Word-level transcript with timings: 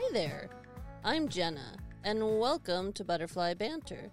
Hi 0.00 0.12
there. 0.12 0.48
I'm 1.02 1.28
Jenna, 1.28 1.76
and 2.04 2.38
welcome 2.38 2.92
to 2.92 3.04
Butterfly 3.04 3.54
Banter. 3.54 4.12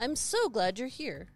I'm 0.00 0.16
so 0.16 0.48
glad 0.48 0.78
you're 0.78 0.88
here. 0.88 1.26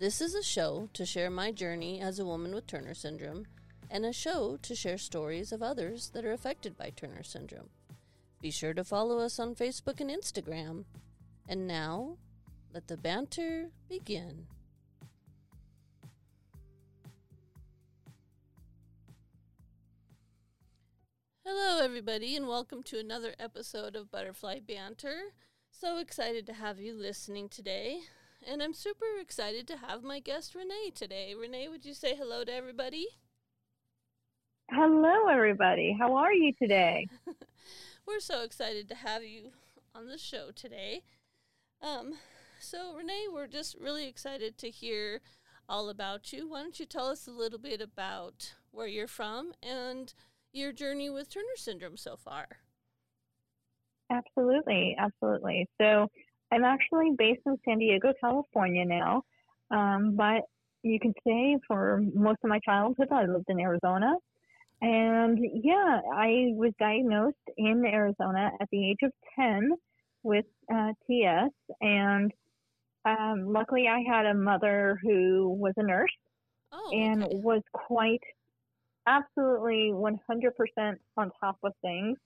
This 0.00 0.20
is 0.20 0.34
a 0.34 0.42
show 0.42 0.88
to 0.92 1.06
share 1.06 1.30
my 1.30 1.52
journey 1.52 2.00
as 2.00 2.18
a 2.18 2.24
woman 2.24 2.52
with 2.52 2.66
Turner 2.66 2.94
syndrome 2.94 3.46
and 3.92 4.04
a 4.04 4.12
show 4.12 4.58
to 4.62 4.74
share 4.74 4.98
stories 4.98 5.52
of 5.52 5.62
others 5.62 6.10
that 6.14 6.24
are 6.24 6.32
affected 6.32 6.76
by 6.76 6.90
Turner 6.90 7.22
syndrome. 7.22 7.68
Be 8.42 8.50
sure 8.50 8.74
to 8.74 8.82
follow 8.82 9.20
us 9.20 9.38
on 9.38 9.54
Facebook 9.54 10.00
and 10.00 10.10
Instagram. 10.10 10.84
And 11.48 11.68
now, 11.68 12.16
let 12.74 12.88
the 12.88 12.96
banter 12.96 13.70
begin. 13.88 14.48
Hello, 21.50 21.82
everybody, 21.82 22.36
and 22.36 22.46
welcome 22.46 22.82
to 22.82 22.98
another 22.98 23.34
episode 23.38 23.96
of 23.96 24.10
Butterfly 24.10 24.58
Banter. 24.68 25.32
So 25.70 25.96
excited 25.96 26.46
to 26.46 26.52
have 26.52 26.78
you 26.78 26.92
listening 26.92 27.48
today. 27.48 28.00
And 28.46 28.62
I'm 28.62 28.74
super 28.74 29.06
excited 29.18 29.66
to 29.68 29.78
have 29.78 30.02
my 30.02 30.20
guest 30.20 30.54
Renee 30.54 30.92
today. 30.94 31.34
Renee, 31.34 31.68
would 31.68 31.86
you 31.86 31.94
say 31.94 32.14
hello 32.14 32.44
to 32.44 32.52
everybody? 32.52 33.06
Hello, 34.70 35.28
everybody. 35.28 35.96
How 35.98 36.16
are 36.16 36.34
you 36.34 36.52
today? 36.52 37.08
We're 38.06 38.20
so 38.20 38.42
excited 38.42 38.86
to 38.90 38.94
have 38.96 39.24
you 39.24 39.52
on 39.94 40.08
the 40.08 40.18
show 40.18 40.50
today. 40.54 41.04
Um, 41.80 42.12
so, 42.60 42.94
Renee, 42.94 43.28
we're 43.32 43.46
just 43.46 43.74
really 43.80 44.06
excited 44.06 44.58
to 44.58 44.68
hear 44.68 45.22
all 45.66 45.88
about 45.88 46.30
you. 46.30 46.46
Why 46.46 46.60
don't 46.60 46.78
you 46.78 46.84
tell 46.84 47.06
us 47.06 47.26
a 47.26 47.30
little 47.30 47.58
bit 47.58 47.80
about 47.80 48.52
where 48.70 48.86
you're 48.86 49.06
from 49.06 49.52
and 49.62 50.12
your 50.52 50.72
journey 50.72 51.10
with 51.10 51.30
Turner 51.30 51.56
syndrome 51.56 51.96
so 51.96 52.16
far? 52.16 52.46
Absolutely, 54.10 54.96
absolutely. 54.98 55.66
So 55.80 56.08
I'm 56.50 56.64
actually 56.64 57.12
based 57.16 57.42
in 57.46 57.56
San 57.64 57.78
Diego, 57.78 58.12
California 58.20 58.84
now, 58.84 59.22
um, 59.70 60.16
but 60.16 60.42
you 60.82 60.98
can 60.98 61.12
say 61.26 61.58
for 61.66 62.00
most 62.14 62.38
of 62.42 62.48
my 62.48 62.60
childhood 62.64 63.08
I 63.10 63.26
lived 63.26 63.46
in 63.48 63.60
Arizona. 63.60 64.14
And 64.80 65.38
yeah, 65.62 66.00
I 66.14 66.52
was 66.54 66.72
diagnosed 66.78 67.36
in 67.56 67.84
Arizona 67.84 68.50
at 68.60 68.68
the 68.70 68.90
age 68.90 68.98
of 69.02 69.12
10 69.38 69.72
with 70.22 70.46
uh, 70.72 70.92
TS. 71.06 71.50
And 71.80 72.32
um, 73.04 73.52
luckily, 73.52 73.86
I 73.88 74.02
had 74.08 74.26
a 74.26 74.34
mother 74.34 74.98
who 75.02 75.50
was 75.58 75.74
a 75.76 75.82
nurse 75.82 76.10
Oh, 76.72 76.90
and 76.92 77.24
okay. 77.24 77.34
was 77.34 77.62
quite 77.72 78.22
absolutely 79.08 79.90
100% 79.92 80.94
on 81.16 81.30
top 81.40 81.56
of 81.62 81.72
things. 81.82 82.18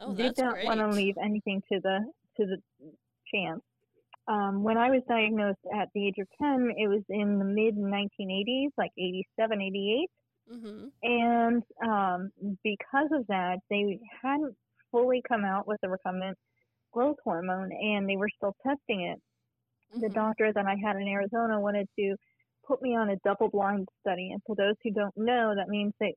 Oh, 0.00 0.14
did 0.14 0.36
not 0.38 0.56
want 0.64 0.80
to 0.80 0.88
leave 0.88 1.14
anything 1.22 1.62
to 1.72 1.80
the 1.80 2.00
to 2.36 2.46
the 2.46 2.58
chance. 3.32 3.62
Um, 4.26 4.62
when 4.64 4.76
I 4.76 4.90
was 4.90 5.02
diagnosed 5.08 5.60
at 5.72 5.88
the 5.94 6.08
age 6.08 6.16
of 6.18 6.26
10, 6.42 6.72
it 6.76 6.88
was 6.88 7.02
in 7.08 7.38
the 7.38 7.44
mid 7.44 7.76
1980s, 7.76 8.70
like 8.76 8.90
87, 8.98 9.60
88. 9.60 10.10
Mm-hmm. 10.52 10.86
And 11.02 11.62
um, 11.86 12.30
because 12.64 13.08
of 13.12 13.26
that, 13.28 13.58
they 13.70 14.00
hadn't 14.22 14.56
fully 14.90 15.22
come 15.28 15.44
out 15.44 15.66
with 15.68 15.80
the 15.82 15.88
recombinant 15.88 16.34
growth 16.92 17.16
hormone 17.22 17.70
and 17.72 18.08
they 18.08 18.16
were 18.16 18.28
still 18.36 18.54
testing 18.66 19.02
it. 19.02 19.20
The 20.00 20.08
Mhm. 20.08 20.14
doctor 20.14 20.52
that 20.52 20.66
I 20.66 20.74
had 20.76 20.96
in 20.96 21.06
Arizona 21.06 21.60
wanted 21.60 21.88
to 21.98 22.16
put 22.66 22.82
me 22.82 22.96
on 22.96 23.10
a 23.10 23.16
double 23.24 23.48
blind 23.48 23.88
study. 24.00 24.30
And 24.32 24.40
for 24.46 24.56
those 24.56 24.74
who 24.82 24.90
don't 24.90 25.16
know, 25.16 25.54
that 25.56 25.68
means 25.68 25.92
that 26.00 26.12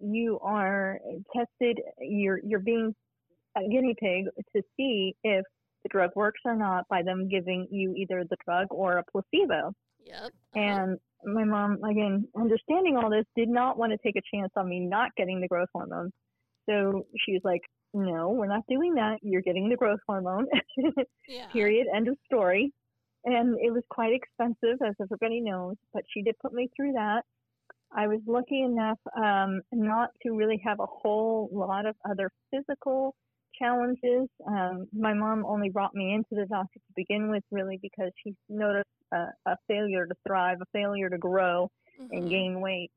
you 0.00 0.38
are 0.42 0.98
tested, 1.34 1.80
you're, 2.00 2.40
you're 2.44 2.60
being 2.60 2.94
a 3.56 3.60
guinea 3.68 3.94
pig 3.98 4.26
to 4.56 4.62
see 4.76 5.14
if 5.22 5.44
the 5.82 5.88
drug 5.88 6.10
works 6.14 6.40
or 6.44 6.56
not 6.56 6.86
by 6.88 7.02
them 7.02 7.28
giving 7.28 7.66
you 7.70 7.94
either 7.96 8.24
the 8.28 8.36
drug 8.44 8.68
or 8.70 8.98
a 8.98 9.04
placebo. 9.10 9.72
Yep. 10.04 10.16
uh-huh. 10.24 10.60
And 10.60 10.98
my 11.24 11.44
mom, 11.44 11.82
again, 11.84 12.26
understanding 12.36 12.96
all 12.96 13.10
this, 13.10 13.24
did 13.36 13.48
not 13.48 13.78
want 13.78 13.92
to 13.92 13.98
take 13.98 14.16
a 14.16 14.36
chance 14.36 14.50
on 14.56 14.68
me 14.68 14.80
not 14.80 15.10
getting 15.16 15.40
the 15.40 15.48
growth 15.48 15.68
hormone. 15.72 16.10
So 16.68 17.06
she 17.24 17.32
was 17.32 17.42
like, 17.44 17.62
no, 17.94 18.30
we're 18.30 18.46
not 18.46 18.64
doing 18.68 18.94
that. 18.94 19.18
You're 19.22 19.42
getting 19.42 19.68
the 19.68 19.76
growth 19.76 20.00
hormone. 20.06 20.46
yeah. 21.28 21.46
Period. 21.52 21.86
End 21.94 22.08
of 22.08 22.16
story. 22.24 22.72
And 23.24 23.56
it 23.60 23.72
was 23.72 23.84
quite 23.88 24.12
expensive, 24.12 24.78
as 24.84 24.94
everybody 25.00 25.40
knows, 25.40 25.76
but 25.92 26.02
she 26.12 26.22
did 26.22 26.34
put 26.40 26.52
me 26.52 26.68
through 26.74 26.92
that. 26.92 27.22
I 27.94 28.06
was 28.08 28.20
lucky 28.26 28.62
enough 28.62 28.98
um, 29.16 29.60
not 29.70 30.10
to 30.22 30.32
really 30.32 30.60
have 30.64 30.80
a 30.80 30.86
whole 30.86 31.48
lot 31.52 31.86
of 31.86 31.94
other 32.08 32.30
physical 32.50 33.14
challenges. 33.58 34.28
Um, 34.46 34.86
my 34.92 35.12
mom 35.14 35.44
only 35.46 35.68
brought 35.68 35.94
me 35.94 36.14
into 36.14 36.34
the 36.40 36.46
doctor 36.46 36.78
to 36.78 36.92
begin 36.96 37.30
with, 37.30 37.44
really, 37.50 37.78
because 37.80 38.10
she 38.24 38.34
noticed 38.48 38.88
a, 39.12 39.26
a 39.46 39.56
failure 39.68 40.06
to 40.06 40.14
thrive, 40.26 40.58
a 40.62 40.66
failure 40.72 41.10
to 41.10 41.18
grow 41.18 41.70
and 42.10 42.24
Mhm. 42.24 42.30
gain 42.30 42.60
weight, 42.60 42.90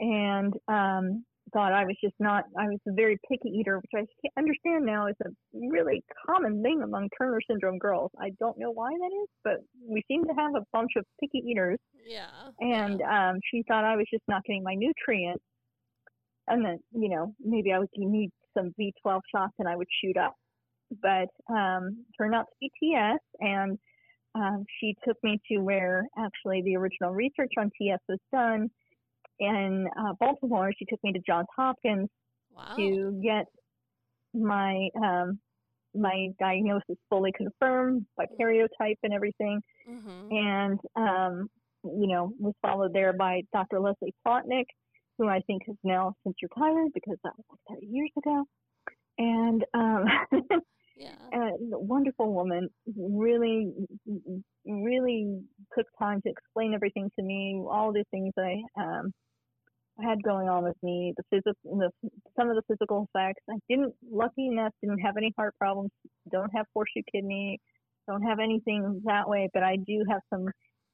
and 0.00 0.54
um, 0.66 1.24
thought 1.52 1.72
I 1.72 1.84
was 1.84 1.96
just 2.02 2.14
not. 2.18 2.44
I 2.58 2.66
was 2.66 2.78
a 2.88 2.92
very 2.92 3.18
picky 3.28 3.48
eater, 3.50 3.78
which 3.78 3.90
I 3.94 4.06
understand 4.38 4.86
now 4.86 5.06
is 5.06 5.16
a 5.24 5.30
really 5.54 6.02
common 6.26 6.62
thing 6.62 6.82
among 6.82 7.08
Turner 7.18 7.40
syndrome 7.48 7.78
girls. 7.78 8.10
I 8.20 8.30
don't 8.38 8.58
know 8.58 8.70
why 8.70 8.90
that 8.90 9.12
is, 9.22 9.28
but 9.44 9.56
we 9.86 10.02
seem 10.08 10.24
to 10.24 10.32
have 10.34 10.54
a 10.54 10.64
bunch 10.72 10.92
of 10.96 11.04
picky 11.20 11.38
eaters 11.46 11.78
Yeah. 12.06 12.30
and 12.60 13.00
yeah. 13.00 13.30
um, 13.30 13.40
she 13.50 13.62
thought 13.68 13.84
I 13.84 13.96
was 13.96 14.06
just 14.12 14.24
not 14.28 14.44
getting 14.44 14.62
my 14.62 14.74
nutrients. 14.74 15.44
And 16.48 16.64
then, 16.64 16.78
you 16.92 17.08
know, 17.08 17.34
maybe 17.40 17.72
I 17.72 17.78
would 17.78 17.88
need 17.96 18.30
some 18.56 18.74
B12 18.80 19.20
shots 19.34 19.54
and 19.58 19.68
I 19.68 19.76
would 19.76 19.86
shoot 20.02 20.16
up. 20.16 20.34
But 21.00 21.28
um, 21.48 22.04
turned 22.18 22.34
out 22.34 22.46
to 22.46 22.54
be 22.60 22.70
TS, 22.78 23.18
and 23.40 23.78
um, 24.34 24.64
she 24.78 24.94
took 25.06 25.16
me 25.22 25.38
to 25.50 25.58
where 25.58 26.04
actually 26.18 26.62
the 26.62 26.76
original 26.76 27.12
research 27.12 27.52
on 27.58 27.70
TS 27.80 27.98
was 28.08 28.18
done 28.32 28.70
in 29.38 29.88
uh, 29.98 30.12
Baltimore. 30.20 30.72
She 30.78 30.84
took 30.84 31.02
me 31.02 31.12
to 31.12 31.20
Johns 31.26 31.48
Hopkins 31.56 32.08
wow. 32.54 32.74
to 32.76 33.20
get 33.22 33.46
my 34.34 34.88
um, 34.96 35.38
my 35.94 36.28
diagnosis 36.38 36.96
fully 37.10 37.32
confirmed 37.36 38.06
by 38.16 38.24
karyotype 38.40 38.96
and 39.02 39.12
everything 39.12 39.60
Mm-hmm. 39.88 40.28
and 40.30 40.80
um, 40.94 41.50
you 41.82 42.06
know 42.06 42.32
was 42.38 42.54
followed 42.62 42.92
there 42.92 43.12
by 43.12 43.42
Dr. 43.52 43.80
Leslie 43.80 44.14
Plotnick, 44.24 44.66
who 45.18 45.28
I 45.28 45.40
think 45.40 45.62
has 45.66 45.76
now 45.82 46.14
since 46.22 46.36
retired 46.40 46.92
because 46.94 47.16
that 47.24 47.32
was 47.36 47.58
like 47.68 47.78
30 47.80 47.86
years 47.86 48.10
ago. 48.16 48.44
And 49.18 49.64
um, 49.74 50.04
Yeah. 51.02 51.32
a 51.32 51.78
wonderful 51.78 52.32
woman, 52.32 52.68
really, 52.96 53.72
really 54.66 55.40
took 55.76 55.86
time 55.98 56.20
to 56.22 56.30
explain 56.30 56.74
everything 56.74 57.10
to 57.18 57.24
me, 57.24 57.62
all 57.68 57.92
the 57.92 58.04
things 58.10 58.32
I 58.38 58.62
um, 58.80 59.12
had 60.00 60.22
going 60.22 60.48
on 60.48 60.64
with 60.64 60.76
me, 60.82 61.14
the 61.16 61.24
physical, 61.30 61.78
the, 61.78 61.90
some 62.38 62.48
of 62.50 62.56
the 62.56 62.62
physical 62.68 63.08
effects. 63.14 63.42
I 63.50 63.56
didn't, 63.68 63.94
lucky 64.10 64.48
enough, 64.48 64.72
didn't 64.82 65.00
have 65.00 65.16
any 65.16 65.32
heart 65.36 65.54
problems, 65.58 65.90
don't 66.30 66.50
have 66.56 66.66
horseshoe 66.74 67.02
kidney, 67.12 67.60
don't 68.08 68.22
have 68.22 68.38
anything 68.40 69.02
that 69.04 69.28
way, 69.28 69.48
but 69.52 69.62
I 69.62 69.76
do 69.76 70.04
have 70.10 70.20
some 70.32 70.48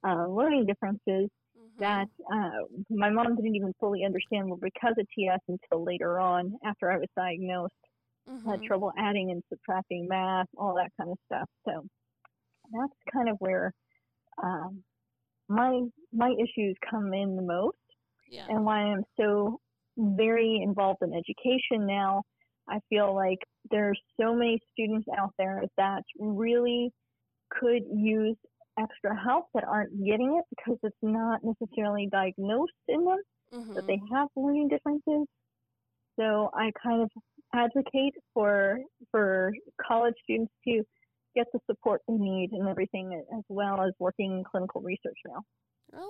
uh, 0.07 0.27
learning 0.29 0.67
differences 0.67 1.29
Mhm. 1.55 1.79
that 1.79 2.09
uh, 2.33 2.67
my 2.91 3.11
mom 3.11 3.37
didn't 3.37 3.57
even 3.57 3.73
fully 3.81 4.05
understand 4.05 4.49
were 4.51 4.57
because 4.57 4.95
of 4.99 5.07
TS 5.17 5.41
until 5.49 5.85
later 5.85 6.19
on 6.21 6.55
after 6.65 6.91
I 6.91 6.99
was 6.99 7.09
diagnosed. 7.17 7.75
Had 8.47 8.61
Mhm. 8.61 8.63
trouble 8.63 8.93
adding 8.99 9.31
and 9.31 9.43
subtracting 9.49 10.07
math, 10.09 10.47
all 10.57 10.75
that 10.77 10.91
kind 10.99 11.11
of 11.11 11.19
stuff. 11.27 11.49
So 11.67 11.87
that's 12.73 12.93
kind 13.13 13.29
of 13.29 13.37
where 13.39 13.73
um, 14.43 14.85
my 15.49 15.83
my 16.13 16.35
issues 16.39 16.77
come 16.91 17.13
in 17.15 17.37
the 17.37 17.43
most 17.43 17.77
Yeah. 18.27 18.49
and 18.49 18.65
why 18.65 18.81
I'm 18.83 19.05
so 19.19 19.61
very 19.97 20.61
involved 20.63 21.01
in 21.03 21.13
education 21.15 21.87
now. 21.87 22.23
I 22.69 22.81
feel 22.89 23.15
like 23.15 23.39
there's 23.71 24.01
so 24.21 24.35
many 24.35 24.61
students 24.73 25.09
out 25.19 25.33
there 25.39 25.63
that 25.77 26.03
really 26.19 26.93
could 27.51 27.83
use 27.93 28.37
extra 28.79 29.19
help 29.21 29.47
that 29.55 29.65
aren't 29.65 30.05
getting 30.05 30.39
it 30.39 30.45
because 30.57 30.79
it's 30.83 30.97
not 31.03 31.41
necessarily 31.45 32.09
diagnosed 32.13 32.73
in 32.89 33.05
them, 33.05 33.19
that 33.75 33.85
they 33.89 34.01
have 34.13 34.29
learning 34.37 34.69
differences. 34.69 35.27
So 36.19 36.51
I 36.55 36.73
kind 36.83 37.03
of 37.03 37.11
advocate 37.55 38.15
for 38.35 38.79
for 39.11 39.53
college 39.87 40.15
students 40.25 40.53
to 40.67 40.83
get 41.35 41.47
the 41.53 41.61
support 41.67 42.03
they 42.09 42.15
need 42.15 42.51
and 42.53 42.69
everything 42.69 43.23
as 43.37 43.45
well 43.49 43.81
as 43.83 43.93
working 43.99 44.39
in 44.39 44.45
clinical 44.45 44.81
research 44.81 45.19
now. 45.27 45.43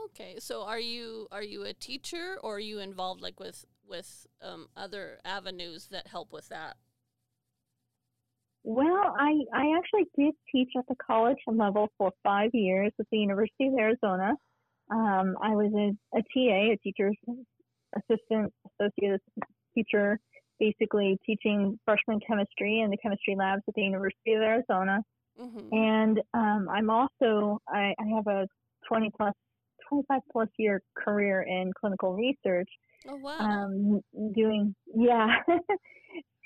Okay, 0.06 0.36
so 0.38 0.62
are 0.64 0.80
you 0.80 1.28
are 1.30 1.42
you 1.42 1.64
a 1.64 1.72
teacher 1.72 2.36
or 2.42 2.56
are 2.56 2.60
you 2.60 2.80
involved 2.80 3.20
like 3.20 3.38
with 3.38 3.64
with 3.86 4.26
um, 4.42 4.68
other 4.76 5.20
avenues 5.24 5.88
that 5.90 6.08
help 6.08 6.32
with 6.32 6.48
that? 6.48 6.76
Well, 8.64 9.14
I, 9.18 9.32
I 9.54 9.78
actually 9.78 10.08
did 10.18 10.34
teach 10.52 10.70
at 10.76 10.84
the 10.88 10.96
college 10.96 11.38
level 11.46 11.88
for 11.96 12.12
five 12.22 12.50
years 12.52 12.92
at 12.98 13.06
the 13.10 13.18
University 13.18 13.68
of 13.68 13.74
Arizona. 13.78 14.34
Um, 14.90 15.36
I 15.40 15.54
was 15.54 15.72
a, 15.74 16.18
a 16.18 16.22
TA, 16.22 16.72
a 16.72 16.76
teacher's 16.82 17.16
assistant, 17.96 18.52
associate 18.78 19.22
teacher 19.74 20.18
basically 20.58 21.18
teaching 21.24 21.78
freshman 21.84 22.20
chemistry 22.26 22.80
in 22.80 22.90
the 22.90 22.96
chemistry 22.96 23.34
labs 23.36 23.62
at 23.68 23.74
the 23.74 23.82
University 23.82 24.32
of 24.34 24.42
Arizona. 24.42 25.00
Mm-hmm. 25.40 25.72
And 25.72 26.20
um, 26.34 26.68
I'm 26.70 26.90
also 26.90 27.60
I, 27.68 27.94
I 27.98 28.16
have 28.16 28.26
a 28.26 28.46
20 28.88 29.10
plus 29.16 29.34
25 29.88 30.20
plus 30.32 30.48
year 30.58 30.82
career 30.96 31.42
in 31.42 31.72
clinical 31.78 32.14
research. 32.14 32.68
Oh 33.08 33.16
wow! 33.16 33.38
Um, 33.38 34.00
doing 34.34 34.74
yeah. 34.94 35.28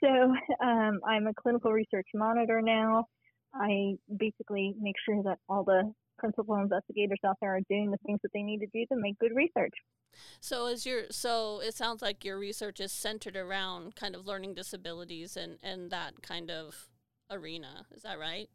so 0.05 0.35
um, 0.62 1.00
I'm 1.06 1.26
a 1.26 1.35
clinical 1.35 1.73
research 1.73 2.06
monitor 2.15 2.61
now. 2.61 3.06
I 3.55 3.94
basically 4.17 4.75
make 4.81 4.97
sure 5.06 5.23
that 5.25 5.38
all 5.49 5.65
the 5.65 5.93
principal 6.19 6.56
investigators 6.56 7.19
out 7.26 7.37
there 7.41 7.56
are 7.56 7.61
doing 7.69 7.91
the 7.91 7.99
things 8.06 8.20
that 8.23 8.32
they 8.32 8.43
need 8.43 8.59
to 8.61 8.67
do 8.67 8.85
to 8.87 9.00
make 9.00 9.19
good 9.19 9.35
research. 9.35 9.75
So 10.41 10.67
is 10.67 10.85
your 10.85 11.05
so 11.11 11.61
it 11.61 11.75
sounds 11.75 12.03
like 12.03 12.25
your 12.25 12.38
research 12.38 12.81
is 12.81 12.93
centered 12.93 13.37
around 13.37 13.97
kind 13.97 14.14
of 14.14 14.26
learning 14.26 14.55
disabilities 14.55 15.37
and 15.37 15.59
and 15.62 15.91
that 15.91 16.23
kind 16.23 16.50
of 16.50 16.88
arena. 17.31 17.87
Is 17.94 18.03
that 18.03 18.19
right? 18.19 18.49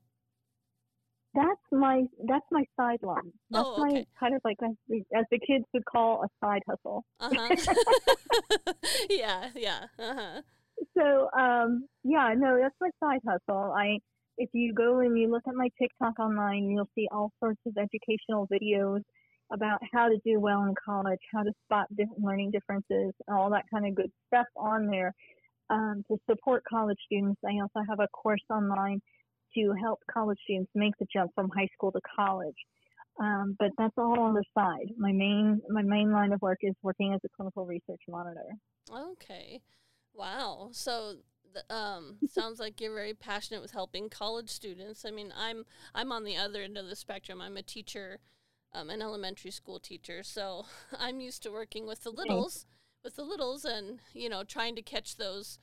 That's 1.34 1.62
my 1.72 2.06
that's 2.28 2.46
my 2.52 2.64
sideline. 2.76 3.32
That's 3.52 3.66
oh, 3.68 3.84
okay. 3.84 3.94
my 3.94 4.06
kind 4.20 4.36
of 4.36 4.42
like 4.44 4.58
as 4.64 5.26
the 5.32 5.40
kids 5.40 5.66
would 5.74 5.86
call 5.86 6.24
a 6.24 6.46
side 6.46 6.62
hustle. 6.68 7.06
Uh-huh. 7.20 8.74
yeah, 9.10 9.50
yeah. 9.56 9.86
Uh-huh. 10.00 10.42
So 10.96 11.28
um 11.36 11.88
yeah, 12.04 12.34
no, 12.38 12.60
that's 12.62 12.76
my 12.80 12.90
side 13.04 13.20
hustle. 13.28 13.74
I 13.76 13.98
if 14.38 14.50
you 14.54 14.74
go 14.74 15.00
and 15.00 15.18
you 15.18 15.30
look 15.30 15.44
at 15.48 15.56
my 15.56 15.70
TikTok 15.80 16.20
online, 16.20 16.70
you'll 16.70 16.90
see 16.96 17.08
all 17.12 17.32
sorts 17.40 17.60
of 17.66 17.76
educational 17.78 18.48
videos 18.48 19.02
about 19.52 19.80
how 19.94 20.08
to 20.08 20.18
do 20.26 20.40
well 20.40 20.64
in 20.64 20.74
college, 20.84 21.20
how 21.34 21.44
to 21.44 21.52
spot 21.66 21.88
different 21.96 22.24
learning 22.24 22.52
differences, 22.52 23.14
all 23.28 23.50
that 23.50 23.64
kind 23.74 23.88
of 23.88 23.96
good 23.96 24.12
stuff 24.28 24.48
on 24.56 24.88
there 24.88 25.14
um, 25.70 26.04
to 26.10 26.18
support 26.30 26.64
college 26.70 26.98
students. 27.06 27.40
I 27.46 27.54
also 27.62 27.86
have 27.88 28.00
a 28.00 28.08
course 28.10 28.44
online 28.50 29.02
to 29.56 29.74
help 29.82 30.00
college 30.12 30.38
students 30.44 30.72
make 30.76 30.94
the 31.00 31.08
jump 31.12 31.32
from 31.34 31.50
high 31.50 31.70
school 31.74 31.92
to 31.92 32.02
college. 32.16 32.56
Um, 33.20 33.56
but 33.58 33.72
that's 33.78 33.94
all 33.98 34.20
on 34.20 34.36
the 34.36 34.44
side. 34.56 34.92
My 34.96 35.12
main 35.12 35.60
my 35.70 35.82
main 35.82 36.12
line 36.12 36.34
of 36.34 36.42
work 36.42 36.60
is 36.62 36.76
working 36.84 37.14
as 37.14 37.22
a 37.26 37.30
clinical 37.36 37.66
research 37.66 38.02
monitor. 38.08 38.46
Okay, 38.94 39.62
wow. 40.14 40.70
So 40.72 41.16
um, 41.70 42.18
sounds 42.30 42.60
like 42.60 42.80
you're 42.80 42.94
very 42.94 43.14
passionate 43.14 43.62
with 43.62 43.72
helping 43.72 44.10
college 44.10 44.50
students. 44.50 45.06
I 45.06 45.12
mean, 45.12 45.34
I'm 45.38 45.66
I'm 45.94 46.12
on 46.12 46.24
the 46.24 46.38
other 46.38 46.62
end 46.62 46.78
of 46.78 46.88
the 46.88 46.96
spectrum. 46.96 47.42
I'm 47.42 47.58
a 47.58 47.62
teacher, 47.62 48.20
um, 48.74 48.90
an 48.90 49.02
elementary 49.02 49.52
school 49.52 49.80
teacher, 49.80 50.24
so 50.24 50.66
I'm 51.00 51.20
used 51.20 51.44
to 51.44 51.52
working 51.52 51.88
with 51.88 52.04
the 52.04 52.12
littles, 52.12 52.66
with 53.04 53.16
the 53.16 53.24
littles, 53.24 53.66
and 53.66 54.00
you 54.14 54.30
know, 54.30 54.44
trying 54.44 54.76
to 54.76 54.82
catch 54.82 55.18
those 55.18 55.60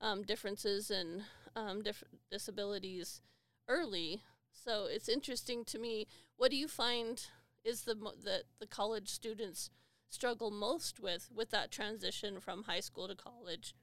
um, 0.00 0.22
differences 0.22 0.90
and 0.90 1.22
um, 1.56 1.82
different 1.82 2.18
disabilities 2.30 3.22
early. 3.68 4.22
So 4.52 4.86
it's 4.86 5.08
interesting 5.08 5.64
to 5.66 5.78
me. 5.78 6.06
What 6.36 6.50
do 6.50 6.56
you 6.56 6.68
find 6.68 7.24
is 7.64 7.82
the 7.82 7.94
that 8.24 8.44
the 8.60 8.66
college 8.66 9.08
students 9.08 9.70
struggle 10.10 10.50
most 10.50 11.00
with 11.00 11.28
with 11.34 11.50
that 11.50 11.70
transition 11.70 12.40
from 12.40 12.64
high 12.64 12.80
school 12.80 13.08
to 13.08 13.14
college? 13.14 13.74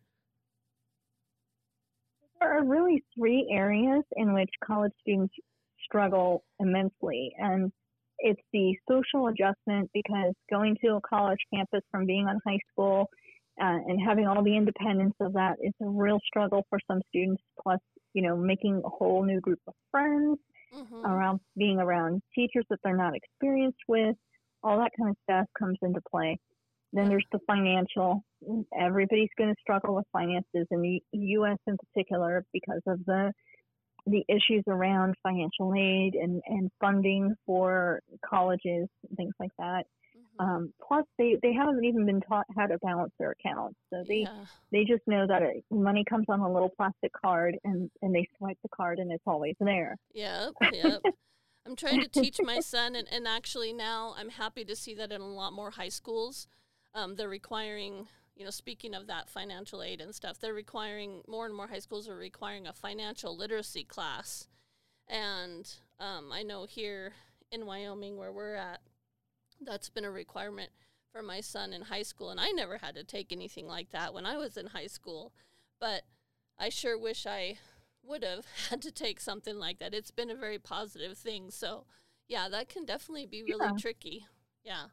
There 2.46 2.60
are 2.60 2.64
really 2.64 3.04
three 3.18 3.50
areas 3.52 4.04
in 4.18 4.36
which 4.36 4.52
college 4.64 4.92
students 5.02 5.34
struggle 5.84 6.44
immensely. 6.60 7.34
And 7.40 7.72
it's 8.20 8.42
the 8.54 8.76
social 8.88 9.30
adjustment 9.30 9.90
because 9.96 10.32
going 10.52 10.78
to 10.84 10.98
a 10.98 11.02
college 11.02 11.40
campus 11.52 11.82
from 11.90 12.06
being 12.06 12.28
on 12.28 12.40
high 12.46 12.60
school 12.72 13.10
uh, 13.60 13.80
and 13.88 14.00
having 14.00 14.28
all 14.28 14.44
the 14.44 14.56
independence 14.56 15.16
of 15.22 15.34
that 15.34 15.56
is 15.60 15.74
a 15.82 15.90
real 15.90 16.20
struggle 16.28 16.68
for 16.70 16.78
some 16.90 17.02
students. 17.10 17.42
Plus, 17.64 17.80
you 18.14 18.22
know, 18.22 18.38
making 18.38 18.80
a 18.86 18.90
whole 18.90 19.24
new 19.24 19.42
group 19.42 19.60
of 19.66 19.74
friends 19.90 20.38
mm-hmm. 20.72 21.04
around 21.04 21.40
being 21.58 21.80
around 21.80 22.22
teachers 22.36 22.66
that 22.70 22.78
they're 22.84 22.96
not 22.96 23.16
experienced 23.16 23.82
with, 23.88 24.16
all 24.62 24.78
that 24.78 24.92
kind 24.96 25.10
of 25.10 25.18
stuff 25.24 25.48
comes 25.58 25.80
into 25.82 26.00
play. 26.12 26.38
Then 26.96 27.10
there's 27.10 27.26
the 27.34 27.40
financial. 27.46 28.24
Everybody's 28.80 29.30
going 29.38 29.54
to 29.54 29.62
struggle 29.62 29.96
with 29.96 30.06
finances 30.14 30.66
in 30.72 30.82
the 30.82 31.02
U.S. 31.12 31.58
in 31.68 31.78
particular 31.78 32.46
because 32.54 32.82
of 32.88 33.04
the 33.06 33.34
the 34.08 34.24
issues 34.30 34.64
around 34.68 35.16
financial 35.24 35.74
aid 35.76 36.14
and, 36.14 36.40
and 36.46 36.70
funding 36.80 37.34
for 37.44 38.02
colleges 38.24 38.88
and 39.10 39.18
things 39.18 39.34
like 39.40 39.50
that. 39.58 39.86
Mm-hmm. 40.16 40.46
Um, 40.46 40.74
plus, 40.88 41.04
they, 41.18 41.38
they 41.42 41.54
haven't 41.54 41.84
even 41.84 42.06
been 42.06 42.22
taught 42.22 42.46
how 42.56 42.68
to 42.68 42.78
balance 42.84 43.12
their 43.18 43.32
accounts, 43.32 43.76
so 43.92 44.04
they 44.08 44.20
yeah. 44.20 44.46
they 44.72 44.86
just 44.86 45.02
know 45.08 45.26
that 45.28 45.42
it, 45.42 45.64
money 45.72 46.06
comes 46.08 46.26
on 46.30 46.40
a 46.40 46.52
little 46.52 46.72
plastic 46.78 47.12
card 47.20 47.58
and 47.66 47.90
and 48.04 48.16
they 48.16 48.28
swipe 48.38 48.58
the 48.64 48.70
card 48.70 49.00
and 49.00 49.12
it's 49.12 49.24
always 49.26 49.56
there. 49.60 49.98
Yep, 50.14 50.54
yep. 50.72 51.02
I'm 51.66 51.76
trying 51.76 52.00
to 52.02 52.08
teach 52.22 52.40
my 52.42 52.60
son, 52.60 52.96
and, 52.96 53.08
and 53.12 53.28
actually 53.28 53.74
now 53.74 54.14
I'm 54.18 54.30
happy 54.30 54.64
to 54.66 54.76
see 54.76 54.94
that 54.96 55.12
in 55.12 55.20
a 55.20 55.28
lot 55.28 55.52
more 55.52 55.72
high 55.72 55.90
schools 55.90 56.48
um, 56.96 57.16
they're 57.16 57.30
requiring, 57.30 58.08
you 58.36 58.46
know, 58.46 58.52
speaking 58.52 58.96
of 58.96 59.08
that 59.08 59.30
financial 59.30 59.84
aid 59.84 60.02
and 60.02 60.16
stuff, 60.16 60.40
they're 60.40 60.54
requiring 60.54 61.22
more 61.28 61.46
and 61.46 61.54
more 61.54 61.68
high 61.68 61.80
schools 61.80 62.08
are 62.08 62.16
requiring 62.16 62.66
a 62.66 62.74
financial 62.74 63.38
literacy 63.38 63.84
class. 63.84 64.48
And 65.08 65.70
um, 66.00 66.32
I 66.32 66.42
know 66.42 66.66
here 66.66 67.14
in 67.52 67.66
Wyoming, 67.66 68.18
where 68.18 68.32
we're 68.32 68.56
at, 68.56 68.80
that's 69.62 69.90
been 69.90 70.06
a 70.06 70.12
requirement 70.12 70.72
for 71.12 71.22
my 71.22 71.42
son 71.42 71.74
in 71.74 71.84
high 71.84 72.02
school. 72.02 72.30
And 72.30 72.40
I 72.40 72.50
never 72.50 72.78
had 72.78 72.96
to 72.96 73.04
take 73.04 73.32
anything 73.32 73.68
like 73.68 73.92
that 73.92 74.14
when 74.14 74.26
I 74.26 74.38
was 74.38 74.58
in 74.58 74.68
high 74.68 74.88
school. 74.88 75.34
But 75.80 76.04
I 76.58 76.70
sure 76.70 76.98
wish 76.98 77.28
I 77.28 77.58
would 78.04 78.24
have 78.24 78.46
had 78.70 78.82
to 78.84 78.92
take 78.92 79.20
something 79.20 79.58
like 79.58 79.80
that. 79.80 79.94
It's 79.94 80.12
been 80.12 80.32
a 80.32 80.36
very 80.36 80.60
positive 80.60 81.18
thing. 81.18 81.52
So, 81.52 81.86
yeah, 82.28 82.48
that 82.50 82.70
can 82.70 82.86
definitely 82.86 83.26
be 83.26 83.44
really 83.44 83.66
yeah. 83.66 83.78
tricky. 83.78 84.26
Yeah. 84.64 84.86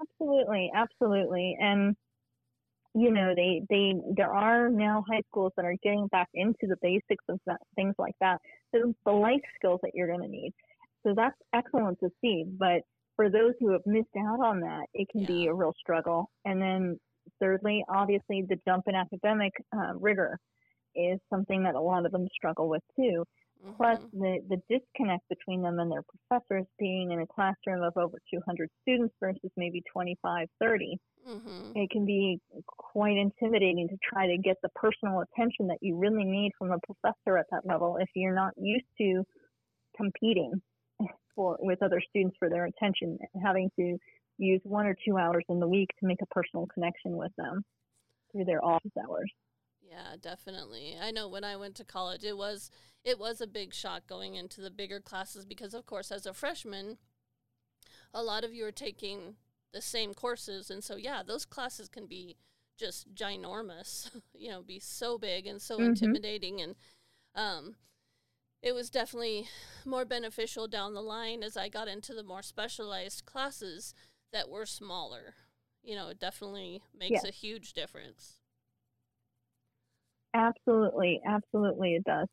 Absolutely, 0.00 0.70
absolutely. 0.74 1.56
And 1.60 1.96
you 2.94 3.10
know, 3.10 3.34
they 3.34 3.62
they 3.68 3.94
there 4.16 4.32
are 4.32 4.68
now 4.68 5.04
high 5.10 5.22
schools 5.28 5.52
that 5.56 5.64
are 5.64 5.76
getting 5.82 6.06
back 6.08 6.28
into 6.34 6.66
the 6.68 6.76
basics 6.80 7.24
of 7.28 7.40
that, 7.46 7.58
things 7.74 7.94
like 7.98 8.14
that. 8.20 8.38
So 8.74 8.94
the 9.04 9.12
life 9.12 9.40
skills 9.56 9.80
that 9.82 9.92
you're 9.94 10.06
going 10.06 10.22
to 10.22 10.28
need. 10.28 10.52
So 11.04 11.12
that's 11.14 11.36
excellent 11.52 11.98
to 12.00 12.10
see. 12.20 12.44
But 12.46 12.82
for 13.16 13.28
those 13.30 13.54
who 13.60 13.72
have 13.72 13.82
missed 13.84 14.08
out 14.18 14.40
on 14.44 14.60
that, 14.60 14.86
it 14.94 15.08
can 15.10 15.22
yeah. 15.22 15.26
be 15.26 15.46
a 15.46 15.54
real 15.54 15.74
struggle. 15.78 16.30
And 16.44 16.60
then 16.62 16.98
thirdly, 17.40 17.84
obviously, 17.88 18.44
the 18.48 18.58
jump 18.66 18.84
in 18.86 18.94
academic 18.94 19.52
uh, 19.76 19.94
rigor 19.98 20.38
is 20.94 21.18
something 21.30 21.64
that 21.64 21.74
a 21.74 21.80
lot 21.80 22.06
of 22.06 22.12
them 22.12 22.28
struggle 22.32 22.68
with 22.68 22.82
too. 22.96 23.24
Mm-hmm. 23.64 23.76
Plus, 23.76 23.98
the, 24.12 24.40
the 24.48 24.60
disconnect 24.68 25.28
between 25.28 25.62
them 25.62 25.78
and 25.78 25.90
their 25.90 26.02
professors 26.02 26.66
being 26.78 27.12
in 27.12 27.20
a 27.20 27.26
classroom 27.26 27.82
of 27.82 27.96
over 27.96 28.18
200 28.32 28.68
students 28.82 29.14
versus 29.20 29.50
maybe 29.56 29.82
25, 29.90 30.48
30. 30.60 30.98
Mm-hmm. 31.28 31.72
It 31.74 31.90
can 31.90 32.04
be 32.04 32.40
quite 32.66 33.16
intimidating 33.16 33.88
to 33.88 33.96
try 34.02 34.26
to 34.26 34.36
get 34.36 34.56
the 34.62 34.68
personal 34.74 35.22
attention 35.22 35.68
that 35.68 35.78
you 35.80 35.96
really 35.96 36.24
need 36.24 36.52
from 36.58 36.72
a 36.72 36.78
professor 36.80 37.38
at 37.38 37.46
that 37.50 37.64
level 37.64 37.96
if 37.98 38.08
you're 38.14 38.34
not 38.34 38.52
used 38.58 38.84
to 38.98 39.24
competing 39.96 40.60
for 41.34 41.56
with 41.60 41.82
other 41.82 42.02
students 42.10 42.36
for 42.38 42.50
their 42.50 42.66
attention, 42.66 43.18
having 43.42 43.70
to 43.78 43.96
use 44.38 44.60
one 44.64 44.86
or 44.86 44.96
two 45.06 45.16
hours 45.16 45.44
in 45.48 45.60
the 45.60 45.68
week 45.68 45.88
to 46.00 46.06
make 46.06 46.20
a 46.22 46.26
personal 46.26 46.66
connection 46.66 47.16
with 47.16 47.32
them 47.36 47.64
through 48.30 48.44
their 48.44 48.64
office 48.64 48.92
hours. 49.02 49.30
Yeah, 49.94 50.16
definitely. 50.20 50.96
I 51.00 51.12
know 51.12 51.28
when 51.28 51.44
I 51.44 51.56
went 51.56 51.76
to 51.76 51.84
college, 51.84 52.24
it 52.24 52.36
was 52.36 52.70
it 53.04 53.18
was 53.18 53.40
a 53.40 53.46
big 53.46 53.72
shock 53.72 54.06
going 54.06 54.34
into 54.34 54.60
the 54.60 54.70
bigger 54.70 54.98
classes 54.98 55.44
because, 55.44 55.74
of 55.74 55.86
course, 55.86 56.10
as 56.10 56.26
a 56.26 56.34
freshman, 56.34 56.98
a 58.12 58.22
lot 58.22 58.44
of 58.44 58.52
you 58.52 58.64
are 58.66 58.72
taking 58.72 59.36
the 59.72 59.82
same 59.82 60.12
courses, 60.14 60.70
and 60.70 60.82
so 60.82 60.96
yeah, 60.96 61.22
those 61.24 61.44
classes 61.44 61.88
can 61.88 62.06
be 62.06 62.36
just 62.76 63.14
ginormous. 63.14 64.10
you 64.34 64.50
know, 64.50 64.62
be 64.62 64.80
so 64.80 65.16
big 65.16 65.46
and 65.46 65.62
so 65.62 65.76
mm-hmm. 65.76 65.90
intimidating, 65.90 66.60
and 66.60 66.74
um, 67.36 67.76
it 68.62 68.74
was 68.74 68.90
definitely 68.90 69.46
more 69.84 70.04
beneficial 70.04 70.66
down 70.66 70.94
the 70.94 71.02
line 71.02 71.44
as 71.44 71.56
I 71.56 71.68
got 71.68 71.86
into 71.86 72.14
the 72.14 72.24
more 72.24 72.42
specialized 72.42 73.26
classes 73.26 73.94
that 74.32 74.48
were 74.48 74.66
smaller. 74.66 75.34
You 75.84 75.94
know, 75.94 76.08
it 76.08 76.18
definitely 76.18 76.82
makes 76.98 77.22
a 77.22 77.30
huge 77.30 77.74
difference. 77.74 78.40
Absolutely, 80.34 81.20
absolutely, 81.24 81.94
it 81.94 82.04
does. 82.04 82.26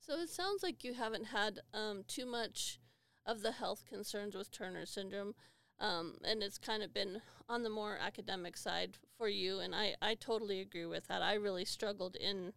So 0.00 0.14
it 0.14 0.30
sounds 0.30 0.62
like 0.62 0.84
you 0.84 0.94
haven't 0.94 1.26
had 1.26 1.60
um, 1.72 2.04
too 2.08 2.26
much 2.26 2.78
of 3.26 3.42
the 3.42 3.52
health 3.52 3.84
concerns 3.88 4.34
with 4.34 4.50
Turner 4.50 4.86
syndrome, 4.86 5.34
um, 5.78 6.16
and 6.24 6.42
it's 6.42 6.58
kind 6.58 6.82
of 6.82 6.92
been 6.92 7.20
on 7.48 7.62
the 7.62 7.70
more 7.70 7.98
academic 7.98 8.56
side 8.56 8.98
for 9.16 9.28
you. 9.28 9.60
And 9.60 9.74
I, 9.74 9.94
I 10.02 10.14
totally 10.14 10.60
agree 10.60 10.86
with 10.86 11.08
that. 11.08 11.22
I 11.22 11.34
really 11.34 11.64
struggled 11.64 12.16
in 12.16 12.52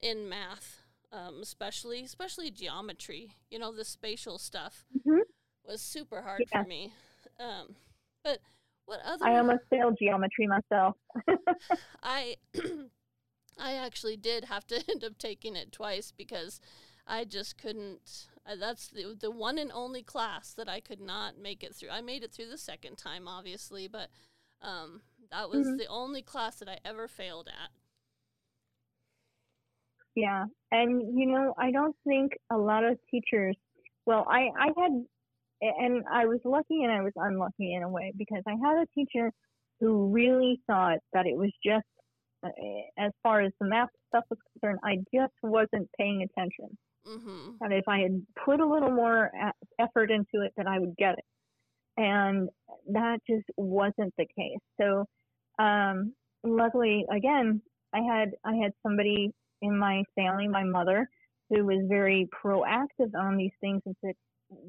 in 0.00 0.28
math, 0.28 0.82
um, 1.12 1.40
especially 1.40 2.02
especially 2.02 2.50
geometry. 2.50 3.36
You 3.50 3.58
know, 3.60 3.72
the 3.72 3.84
spatial 3.84 4.38
stuff 4.38 4.84
mm-hmm. 4.96 5.20
was 5.64 5.80
super 5.80 6.22
hard 6.22 6.42
yeah. 6.52 6.62
for 6.62 6.68
me. 6.68 6.92
Um, 7.38 7.76
but 8.24 8.38
What 8.86 9.00
other? 9.04 9.26
I 9.26 9.36
almost 9.38 9.62
failed 9.70 9.96
geometry 9.98 10.46
myself. 10.46 10.96
I 12.02 12.36
I 13.58 13.74
actually 13.74 14.16
did 14.16 14.44
have 14.46 14.66
to 14.68 14.82
end 14.90 15.04
up 15.04 15.18
taking 15.18 15.56
it 15.56 15.72
twice 15.72 16.12
because 16.16 16.60
I 17.06 17.24
just 17.24 17.58
couldn't. 17.58 18.28
Uh, 18.46 18.56
that's 18.56 18.88
the 18.88 19.16
the 19.18 19.30
one 19.30 19.58
and 19.58 19.72
only 19.72 20.02
class 20.02 20.52
that 20.54 20.68
I 20.68 20.80
could 20.80 21.00
not 21.00 21.38
make 21.38 21.62
it 21.62 21.74
through. 21.74 21.90
I 21.90 22.00
made 22.00 22.22
it 22.24 22.32
through 22.32 22.48
the 22.48 22.58
second 22.58 22.96
time, 22.96 23.28
obviously, 23.28 23.88
but 23.88 24.10
um, 24.60 25.02
that 25.30 25.48
was 25.48 25.58
Mhm. 25.58 25.78
the 25.78 25.86
only 25.86 26.22
class 26.22 26.56
that 26.58 26.68
I 26.68 26.78
ever 26.84 27.08
failed 27.08 27.48
at. 27.48 27.70
Yeah, 30.14 30.44
and 30.70 31.18
you 31.18 31.26
know, 31.26 31.54
I 31.58 31.70
don't 31.70 31.96
think 32.06 32.32
a 32.50 32.56
lot 32.56 32.84
of 32.84 32.98
teachers. 33.10 33.56
Well, 34.06 34.26
I 34.28 34.50
I 34.58 34.66
had, 34.76 35.04
and 35.62 36.04
I 36.12 36.26
was 36.26 36.40
lucky 36.44 36.82
and 36.82 36.92
I 36.92 37.02
was 37.02 37.12
unlucky 37.16 37.74
in 37.74 37.82
a 37.82 37.88
way 37.88 38.12
because 38.16 38.42
I 38.46 38.52
had 38.52 38.82
a 38.82 38.86
teacher 38.94 39.30
who 39.80 40.08
really 40.08 40.60
thought 40.66 40.98
that 41.12 41.26
it 41.26 41.36
was 41.36 41.50
just, 41.64 41.86
uh, 42.44 42.50
as 42.98 43.12
far 43.22 43.40
as 43.40 43.52
the 43.60 43.68
math 43.68 43.88
stuff 44.08 44.24
was 44.30 44.38
concerned, 44.52 44.80
I 44.84 44.96
just 45.14 45.34
wasn't 45.42 45.88
paying 45.98 46.22
attention. 46.22 46.76
Mm-hmm. 47.06 47.56
That 47.60 47.72
if 47.72 47.88
I 47.88 47.98
had 47.98 48.22
put 48.44 48.60
a 48.60 48.66
little 48.66 48.92
more 48.92 49.30
effort 49.80 50.10
into 50.12 50.44
it, 50.44 50.52
that 50.56 50.68
I 50.68 50.78
would 50.78 50.96
get 50.96 51.14
it, 51.18 51.24
and 51.96 52.48
that 52.92 53.18
just 53.28 53.44
wasn't 53.56 54.14
the 54.16 54.26
case. 54.38 54.60
So, 54.80 55.04
um, 55.58 56.14
luckily, 56.44 57.04
again, 57.10 57.60
I 57.92 58.02
had 58.02 58.30
I 58.44 58.54
had 58.54 58.70
somebody 58.84 59.32
in 59.62 59.76
my 59.76 60.04
family, 60.14 60.46
my 60.46 60.62
mother, 60.62 61.08
who 61.50 61.64
was 61.64 61.84
very 61.88 62.28
proactive 62.44 63.14
on 63.18 63.36
these 63.36 63.52
things 63.60 63.82
and 63.84 63.96
said, 64.04 64.14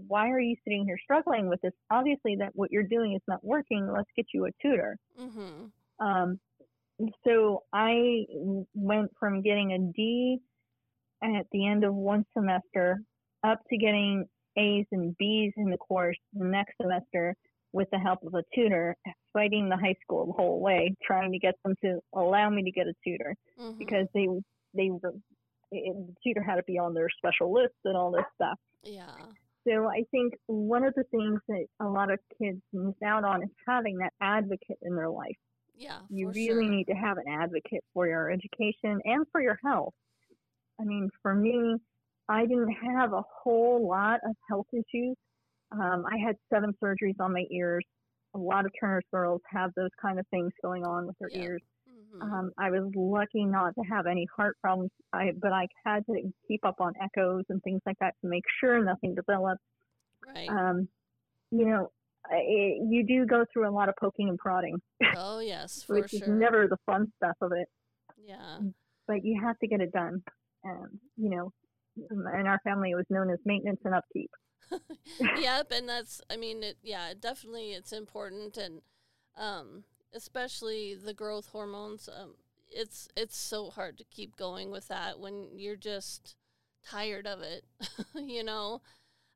"Why 0.08 0.30
are 0.30 0.40
you 0.40 0.56
sitting 0.64 0.86
here 0.86 0.98
struggling 1.04 1.48
with 1.50 1.62
this? 1.62 1.74
Obviously, 1.92 2.36
that 2.38 2.52
what 2.54 2.72
you're 2.72 2.84
doing 2.84 3.14
is 3.14 3.22
not 3.28 3.44
working. 3.44 3.88
Let's 3.92 4.10
get 4.16 4.28
you 4.34 4.46
a 4.46 4.50
tutor." 4.62 4.98
Mm-hmm. 5.20 6.06
Um, 6.06 6.40
so 7.26 7.64
I 7.74 8.26
went 8.74 9.12
from 9.20 9.42
getting 9.42 9.74
a 9.74 9.80
D 9.80 10.40
at 11.24 11.46
the 11.52 11.68
end 11.68 11.84
of 11.84 11.94
one 11.94 12.26
semester 12.38 13.02
up 13.44 13.60
to 13.70 13.78
getting 13.78 14.26
A's 14.58 14.86
and 14.92 15.16
B's 15.18 15.54
in 15.58 15.70
the 15.70 15.78
course 15.78 16.18
the 16.34 16.46
next 16.46 16.74
semester 16.82 17.36
with 17.72 17.90
the 17.92 17.98
help 17.98 18.20
of 18.24 18.36
a 18.36 18.44
tutor, 18.54 18.96
fighting 19.34 19.68
the 19.68 19.76
high 19.78 19.96
school 20.04 20.28
the 20.28 20.34
whole 20.34 20.60
way, 20.62 20.94
trying 21.04 21.32
to 21.32 21.40
get 21.40 21.56
them 21.66 21.74
to 21.84 22.00
allow 22.16 22.50
me 22.50 22.64
to 22.64 22.72
get 22.72 22.88
a 22.88 22.94
tutor 23.04 23.36
Mm-hmm. 23.60 23.80
because 23.80 24.08
they 24.14 24.28
they 24.76 24.90
were 24.92 25.14
it, 25.72 25.96
the 25.96 26.14
tutor 26.24 26.44
had 26.44 26.56
to 26.58 26.64
be 26.68 26.78
on 26.78 26.94
their 26.94 27.10
special 27.18 27.52
list 27.52 27.74
and 27.86 27.98
all 27.98 28.12
this 28.12 28.26
stuff. 28.36 28.60
yeah. 28.84 29.08
So 29.68 29.88
I 29.88 30.04
think 30.12 30.34
one 30.48 30.84
of 30.84 30.94
the 30.96 31.06
things 31.12 31.40
that 31.48 31.66
a 31.80 31.86
lot 31.86 32.12
of 32.12 32.20
kids 32.42 32.62
miss 32.74 32.96
out 33.06 33.24
on 33.24 33.44
is 33.44 33.50
having 33.68 33.98
that 34.00 34.14
advocate 34.22 34.78
in 34.82 34.96
their 34.96 35.10
life 35.10 35.38
Yeah. 35.76 36.02
you 36.10 36.30
really 36.30 36.68
sure. 36.68 36.70
need 36.70 36.86
to 36.86 36.94
have 36.94 37.18
an 37.18 37.28
advocate 37.30 37.84
for 37.94 38.08
your 38.08 38.32
education 38.32 39.00
and 39.06 39.26
for 39.32 39.42
your 39.42 39.60
health. 39.64 39.94
I 40.80 40.84
mean, 40.84 41.10
for 41.22 41.34
me, 41.36 41.78
I 42.30 42.46
didn't 42.46 42.72
have 42.74 43.14
a 43.14 43.24
whole 43.44 43.88
lot 43.88 44.20
of 44.26 44.36
health 44.50 44.68
issues. 44.74 45.16
Um, 45.72 46.06
I 46.06 46.18
had 46.18 46.36
seven 46.54 46.74
surgeries 46.84 47.20
on 47.20 47.34
my 47.34 47.46
ears. 47.52 47.86
A 48.36 48.40
lot 48.40 48.66
of 48.66 48.72
Turner's 48.80 49.06
girls 49.12 49.42
have 49.50 49.72
those 49.76 49.92
kind 50.02 50.20
of 50.20 50.28
things 50.30 50.52
going 50.64 50.84
on 50.86 51.08
with 51.08 51.18
their 51.20 51.32
Yeah. 51.32 51.44
ears. 51.44 51.62
Mhm. 52.14 52.22
Um, 52.22 52.52
I 52.58 52.70
was 52.70 52.92
lucky 52.96 53.46
not 53.46 53.74
to 53.76 53.82
have 53.90 54.06
any 54.06 54.28
heart 54.36 54.58
problems, 54.62 54.92
I, 55.12 55.32
but 55.40 55.52
I 55.52 55.68
had 55.86 56.06
to 56.08 56.32
keep 56.48 56.64
up 56.66 56.80
on 56.80 56.94
echoes 57.02 57.44
and 57.50 57.62
things 57.64 57.82
like 57.86 57.98
that 58.00 58.14
to 58.22 58.28
make 58.28 58.44
sure 58.60 58.84
nothing 58.84 59.16
developed. 59.16 59.62
right. 60.28 60.50
Um, 60.50 60.88
you 61.52 61.66
know, 61.66 61.92
I, 62.26 62.78
you 62.90 63.04
do 63.08 63.26
go 63.26 63.46
through 63.52 63.68
a 63.68 63.72
lot 63.72 63.90
of 63.90 63.96
poking 64.00 64.30
and 64.30 64.38
prodding, 64.38 64.82
oh 65.16 65.40
yes, 65.40 65.84
for 65.88 65.96
which 65.96 66.12
sure. 66.12 66.22
is 66.22 66.28
never 66.28 66.68
the 66.68 66.78
fun 66.86 67.12
stuff 67.18 67.36
of 67.42 67.52
it. 67.52 67.68
yeah. 68.18 68.60
but 69.08 69.24
you 69.26 69.42
have 69.44 69.58
to 69.60 69.68
get 69.68 69.82
it 69.82 69.92
done. 69.92 70.24
Um, 70.66 71.00
you 71.18 71.30
know, 71.30 71.52
in 72.10 72.48
our 72.48 72.60
family, 72.64 72.92
it 72.92 72.96
was 72.96 73.06
known 73.10 73.30
as 73.30 73.40
maintenance 73.46 73.82
and 73.84 73.94
upkeep. 73.94 74.32
yep, 75.40 75.72
and 75.72 75.90
that's 75.90 76.22
I 76.30 76.38
mean 76.38 76.64
it 76.64 76.78
yeah, 76.82 77.14
definitely 77.20 77.74
it's 77.74 77.92
important 77.92 78.58
and 78.58 78.82
um 79.38 79.84
especially 80.14 80.96
the 80.96 81.14
growth 81.14 81.48
hormones 81.48 82.10
um 82.10 82.36
it's 82.70 83.08
it's 83.16 83.38
so 83.38 83.70
hard 83.70 83.98
to 83.98 84.04
keep 84.06 84.36
going 84.36 84.72
with 84.72 84.88
that 84.88 85.20
when 85.20 85.48
you're 85.58 85.76
just 85.76 86.36
tired 86.86 87.28
of 87.28 87.42
it, 87.42 87.64
you 88.16 88.44
know. 88.44 88.82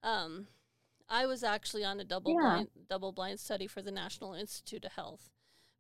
Um 0.04 0.48
I 1.10 1.26
was 1.26 1.44
actually 1.44 1.84
on 1.86 2.00
a 2.00 2.04
double 2.06 2.34
Yeah. 2.34 2.36
blind 2.36 2.70
double 2.90 3.12
blind 3.12 3.40
study 3.40 3.68
for 3.68 3.82
the 3.82 3.92
National 3.92 4.34
Institute 4.34 4.86
of 4.86 4.94
Health 4.94 5.30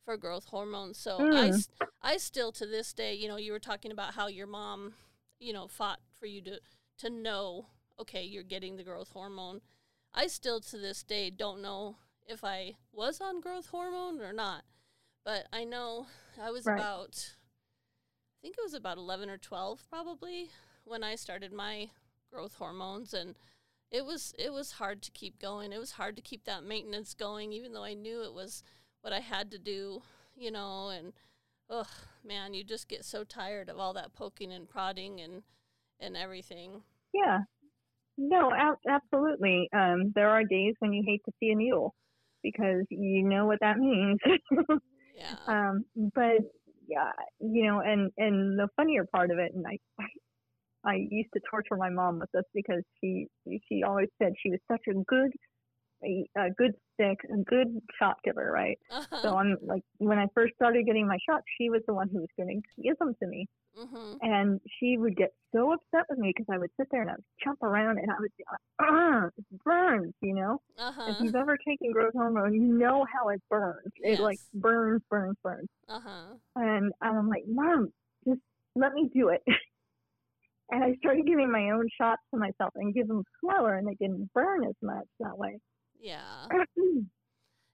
for 0.05 0.17
growth 0.17 0.45
hormones. 0.45 0.97
So 0.97 1.27
I 1.31 1.47
Mm. 1.47 1.49
s- 1.49 1.69
I 2.01 2.17
still 2.17 2.51
to 2.53 2.65
this 2.65 2.93
day, 2.93 3.13
you 3.13 3.27
know, 3.27 3.37
you 3.37 3.51
were 3.51 3.59
talking 3.59 3.91
about 3.91 4.13
how 4.15 4.27
your 4.27 4.47
mom, 4.47 4.93
you 5.39 5.53
know, 5.53 5.67
fought 5.67 5.99
for 6.19 6.25
you 6.27 6.41
to 6.43 6.59
to 6.99 7.09
know, 7.09 7.67
okay, 7.99 8.23
you're 8.23 8.43
getting 8.43 8.77
the 8.77 8.83
growth 8.83 9.11
hormone. 9.11 9.61
I 10.13 10.27
still 10.27 10.59
to 10.61 10.77
this 10.77 11.03
day 11.03 11.29
don't 11.29 11.61
know 11.61 11.97
if 12.27 12.43
I 12.43 12.75
was 12.91 13.21
on 13.21 13.41
growth 13.41 13.67
hormone 13.67 14.21
or 14.21 14.33
not. 14.33 14.63
But 15.27 15.45
I 15.51 15.65
know 15.65 16.07
I 16.41 16.51
was 16.51 16.65
Right. 16.65 16.79
about 16.79 17.33
I 17.35 18.37
think 18.41 18.55
it 18.57 18.63
was 18.63 18.73
about 18.73 18.97
11 18.97 19.29
or 19.29 19.37
12 19.37 19.83
probably 19.89 20.51
when 20.85 21.03
I 21.03 21.15
started 21.15 21.51
my 21.51 21.89
growth 22.31 22.55
hormones 22.55 23.13
and 23.13 23.35
it 23.91 24.05
was 24.05 24.33
it 24.39 24.53
was 24.53 24.71
hard 24.71 25.01
to 25.01 25.11
keep 25.11 25.37
going. 25.37 25.73
It 25.73 25.79
was 25.79 25.91
hard 25.91 26.15
to 26.15 26.21
keep 26.21 26.45
that 26.45 26.63
maintenance 26.63 27.13
going 27.13 27.51
even 27.51 27.73
though 27.73 27.83
I 27.83 27.93
knew 27.93 28.23
it 28.23 28.33
was 28.33 28.63
what 29.01 29.11
I 29.11 29.19
had 29.19 29.51
to 29.51 29.57
do, 29.59 30.01
you 30.37 30.49
know, 30.49 30.87
and 30.87 31.11
ugh, 31.69 31.89
man, 32.23 32.53
you 32.53 32.63
just 32.63 32.87
get 32.87 33.03
so 33.03 33.25
tired 33.25 33.67
of 33.67 33.77
all 33.77 33.91
that 33.95 34.13
poking 34.13 34.53
and 34.53 34.69
prodding 34.69 35.19
and 35.19 35.43
and 35.99 36.15
everything. 36.15 36.83
Yeah. 37.13 37.39
No, 38.17 38.53
ab- 38.53 38.79
absolutely. 38.89 39.67
Um, 39.73 40.13
there 40.15 40.29
are 40.29 40.45
days 40.45 40.75
when 40.79 40.93
you 40.93 41.03
hate 41.05 41.21
to 41.25 41.33
see 41.41 41.49
a 41.49 41.55
needle 41.55 41.93
because 42.43 42.85
you 42.89 43.23
know 43.23 43.45
what 43.45 43.59
that 43.59 43.77
means. 43.77 44.19
Yeah. 45.17 45.35
um, 45.47 45.85
but 46.15 46.41
yeah, 46.87 47.11
you 47.39 47.65
know, 47.65 47.81
and 47.81 48.11
and 48.17 48.57
the 48.57 48.67
funnier 48.75 49.05
part 49.13 49.31
of 49.31 49.39
it, 49.39 49.51
and 49.53 49.65
I, 49.67 49.77
I, 49.99 50.05
I 50.91 51.07
used 51.09 51.29
to 51.33 51.41
torture 51.49 51.75
my 51.75 51.89
mom 51.89 52.19
with 52.19 52.29
this 52.33 52.43
because 52.53 52.83
she 53.01 53.27
she 53.67 53.83
always 53.83 54.09
said 54.21 54.33
she 54.41 54.51
was 54.51 54.59
such 54.71 54.81
a 54.89 54.93
good, 54.93 55.31
a, 56.03 56.25
a 56.37 56.51
good 56.57 56.73
a 56.99 57.37
good 57.43 57.79
shot 57.99 58.17
giver, 58.23 58.51
right? 58.51 58.77
uh-huh. 58.89 59.19
So 59.21 59.35
I'm 59.37 59.57
like, 59.61 59.83
when 59.97 60.17
I 60.19 60.27
first 60.33 60.55
started 60.55 60.85
getting 60.85 61.07
my 61.07 61.17
shots, 61.29 61.45
she 61.57 61.69
was 61.69 61.81
the 61.87 61.93
one 61.93 62.09
who 62.09 62.19
was 62.19 62.29
going 62.37 62.61
to 62.61 62.81
give 62.81 62.97
them 62.99 63.13
to 63.21 63.27
me. 63.27 63.47
mhm. 63.77 64.17
And 64.21 64.61
she 64.79 64.97
would 64.97 65.15
get 65.15 65.31
so 65.53 65.73
upset 65.73 66.05
with 66.09 66.19
me 66.19 66.33
because 66.35 66.47
I 66.51 66.57
would 66.57 66.71
sit 66.79 66.87
there 66.91 67.01
and 67.01 67.11
I 67.11 67.13
would 67.15 67.25
jump 67.43 67.61
around 67.63 67.99
and 67.99 68.09
I 68.11 68.15
would, 68.19 68.31
uh, 68.79 69.27
it 69.37 69.45
burns, 69.63 70.13
you 70.21 70.33
know? 70.33 70.61
If 70.77 70.83
Uh-huh. 70.83 71.23
you've 71.23 71.35
ever 71.35 71.57
taken 71.57 71.91
growth 71.91 72.13
hormone, 72.13 72.53
you 72.53 72.61
know 72.61 73.05
how 73.11 73.29
it 73.29 73.41
burns. 73.49 73.91
It 73.97 74.19
like 74.19 74.39
burns, 74.53 75.01
burns, 75.09 75.37
burns. 75.43 75.69
Uh-huh. 75.87 76.35
And 76.55 76.91
I'm 77.01 77.29
like, 77.29 77.43
Mom, 77.47 77.91
just 78.27 78.41
let 78.75 78.93
me 78.93 79.09
do 79.13 79.29
it. 79.29 79.43
and 80.71 80.83
I 80.83 80.95
started 80.97 81.25
giving 81.25 81.51
my 81.51 81.69
own 81.71 81.87
shots 81.97 82.21
to 82.33 82.39
myself 82.39 82.73
and 82.75 82.93
give 82.93 83.07
them 83.07 83.23
slower 83.41 83.75
and 83.75 83.87
they 83.87 83.95
didn't 83.95 84.31
burn 84.33 84.63
as 84.65 84.75
much 84.81 85.05
that 85.19 85.37
way. 85.37 85.59
Yeah. 85.99 86.47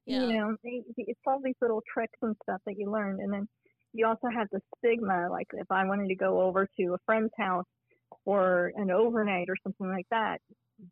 you 0.05 0.33
know, 0.33 0.55
it's 0.63 1.19
all 1.27 1.39
these 1.43 1.55
little 1.61 1.81
tricks 1.91 2.17
and 2.21 2.35
stuff 2.43 2.61
that 2.65 2.77
you 2.77 2.91
learn. 2.91 3.19
And 3.21 3.31
then 3.31 3.47
you 3.93 4.05
also 4.07 4.27
have 4.33 4.47
the 4.51 4.59
stigma, 4.77 5.29
like 5.29 5.47
if 5.53 5.71
I 5.71 5.85
wanted 5.85 6.07
to 6.09 6.15
go 6.15 6.41
over 6.41 6.67
to 6.79 6.93
a 6.93 6.97
friend's 7.05 7.31
house 7.37 7.65
or 8.25 8.71
an 8.75 8.91
overnight 8.91 9.49
or 9.49 9.55
something 9.63 9.89
like 9.89 10.07
that, 10.11 10.39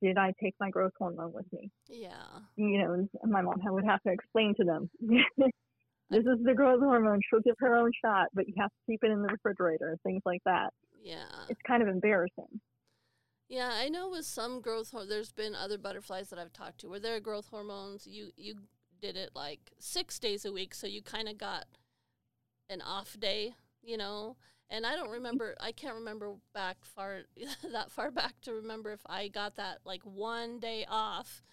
did 0.01 0.17
I 0.17 0.33
take 0.41 0.55
my 0.59 0.69
growth 0.69 0.93
hormone 0.97 1.33
with 1.33 1.51
me? 1.51 1.69
Yeah. 1.89 2.11
You 2.55 2.77
know, 2.79 2.93
and 2.93 3.09
my 3.31 3.41
mom 3.41 3.59
would 3.65 3.85
have 3.85 4.01
to 4.03 4.11
explain 4.11 4.53
to 4.55 4.63
them. 4.63 4.89
this 5.01 6.19
is 6.19 6.43
the 6.43 6.53
growth 6.53 6.81
hormone. 6.81 7.19
She'll 7.29 7.41
give 7.41 7.55
her 7.59 7.75
own 7.75 7.91
shot, 8.03 8.27
but 8.33 8.47
you 8.47 8.53
have 8.57 8.69
to 8.69 8.91
keep 8.91 9.03
it 9.03 9.11
in 9.11 9.21
the 9.21 9.29
refrigerator 9.29 9.89
and 9.89 10.01
things 10.01 10.21
like 10.25 10.41
that. 10.45 10.69
Yeah. 11.03 11.25
It's 11.49 11.59
kind 11.67 11.81
of 11.81 11.89
embarrassing. 11.89 12.61
Yeah, 13.51 13.69
I 13.73 13.89
know 13.89 14.07
with 14.07 14.25
some 14.25 14.61
growth 14.61 14.91
hor- 14.91 15.05
there's 15.05 15.33
been 15.33 15.55
other 15.55 15.77
butterflies 15.77 16.29
that 16.29 16.39
I've 16.39 16.53
talked 16.53 16.79
to 16.79 16.89
where 16.89 17.01
their 17.01 17.19
growth 17.19 17.49
hormones 17.49 18.07
you 18.07 18.31
you 18.37 18.55
did 19.01 19.17
it 19.17 19.31
like 19.35 19.73
6 19.77 20.19
days 20.19 20.45
a 20.45 20.53
week 20.53 20.73
so 20.73 20.87
you 20.87 21.01
kind 21.01 21.27
of 21.27 21.37
got 21.37 21.65
an 22.69 22.81
off 22.81 23.19
day, 23.19 23.55
you 23.81 23.97
know. 23.97 24.37
And 24.69 24.85
I 24.85 24.95
don't 24.95 25.07
mm-hmm. 25.07 25.15
remember 25.15 25.55
I 25.59 25.73
can't 25.73 25.95
remember 25.95 26.35
back 26.53 26.77
far 26.85 27.23
that 27.73 27.91
far 27.91 28.09
back 28.09 28.39
to 28.43 28.53
remember 28.53 28.93
if 28.93 29.01
I 29.05 29.27
got 29.27 29.57
that 29.57 29.79
like 29.83 30.03
one 30.03 30.59
day 30.59 30.85
off 30.89 31.43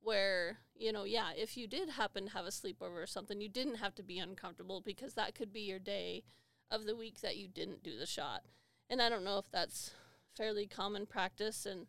where, 0.00 0.58
you 0.76 0.92
know, 0.92 1.02
yeah, 1.02 1.30
if 1.36 1.56
you 1.56 1.66
did 1.66 1.90
happen 1.90 2.26
to 2.26 2.32
have 2.32 2.46
a 2.46 2.50
sleepover 2.50 3.02
or 3.02 3.08
something, 3.08 3.40
you 3.40 3.48
didn't 3.48 3.78
have 3.78 3.96
to 3.96 4.04
be 4.04 4.20
uncomfortable 4.20 4.80
because 4.80 5.14
that 5.14 5.34
could 5.34 5.52
be 5.52 5.62
your 5.62 5.80
day 5.80 6.22
of 6.70 6.86
the 6.86 6.94
week 6.94 7.22
that 7.22 7.36
you 7.36 7.48
didn't 7.48 7.82
do 7.82 7.98
the 7.98 8.06
shot. 8.06 8.42
And 8.88 9.02
I 9.02 9.08
don't 9.08 9.24
know 9.24 9.38
if 9.38 9.50
that's 9.50 9.90
fairly 10.36 10.66
common 10.66 11.06
practice 11.06 11.66
and 11.66 11.86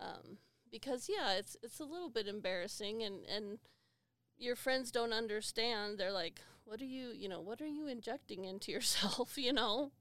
um, 0.00 0.38
because 0.70 1.08
yeah 1.08 1.34
it's 1.34 1.56
it's 1.62 1.80
a 1.80 1.84
little 1.84 2.10
bit 2.10 2.26
embarrassing 2.26 3.02
and 3.02 3.26
and 3.26 3.58
your 4.38 4.56
friends 4.56 4.90
don't 4.90 5.12
understand. 5.12 5.98
They're 5.98 6.12
like, 6.12 6.40
"What 6.64 6.80
are 6.80 6.86
you, 6.86 7.10
you 7.14 7.28
know, 7.28 7.40
what 7.40 7.60
are 7.60 7.66
you 7.66 7.86
injecting 7.86 8.44
into 8.44 8.72
yourself?" 8.76 9.36
You 9.36 9.52
know. 9.52 9.92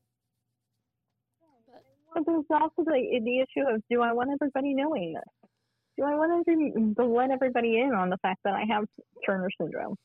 But 2.14 2.26
there's 2.26 2.46
also 2.50 2.84
the 2.86 3.22
the 3.24 3.40
issue 3.40 3.68
of 3.68 3.82
do 3.90 4.02
I 4.02 4.14
want 4.14 4.30
everybody 4.32 4.74
knowing 4.74 5.14
this? 5.14 5.50
Do 5.98 6.04
I 6.04 6.16
want 6.16 6.46
to 6.46 7.06
let 7.06 7.32
everybody 7.32 7.80
in 7.80 7.94
on 7.94 8.10
the 8.10 8.18
fact 8.18 8.42
that 8.44 8.54
I 8.54 8.66
have 8.70 8.86
Turner 9.26 9.50
syndrome? 9.60 9.96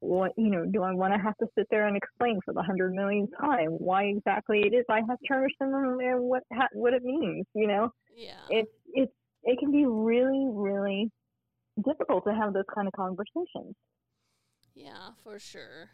What 0.00 0.32
you 0.36 0.50
know, 0.50 0.64
do 0.64 0.82
I 0.82 0.92
want 0.94 1.12
to 1.14 1.20
have 1.20 1.36
to 1.38 1.46
sit 1.56 1.66
there 1.70 1.86
and 1.86 1.96
explain 1.96 2.38
for 2.44 2.54
the 2.54 2.62
hundred 2.62 2.94
millionth 2.94 3.30
time 3.40 3.70
why 3.70 4.04
exactly 4.04 4.60
it 4.60 4.74
is 4.74 4.84
I 4.88 5.00
have 5.08 5.18
Turner 5.26 5.48
syndrome 5.60 6.00
and 6.00 6.22
what 6.22 6.42
what 6.72 6.94
it 6.94 7.02
means? 7.02 7.46
You 7.54 7.66
know, 7.66 7.92
yeah, 8.16 8.34
it's 8.48 8.70
it's 8.94 9.12
it 9.42 9.58
can 9.58 9.72
be 9.72 9.84
really 9.86 10.48
really 10.50 11.10
difficult 11.84 12.24
to 12.24 12.34
have 12.34 12.52
those 12.52 12.64
kind 12.74 12.86
of 12.86 12.92
conversations. 12.92 13.74
Yeah, 14.74 15.10
for 15.24 15.38
sure. 15.38 15.90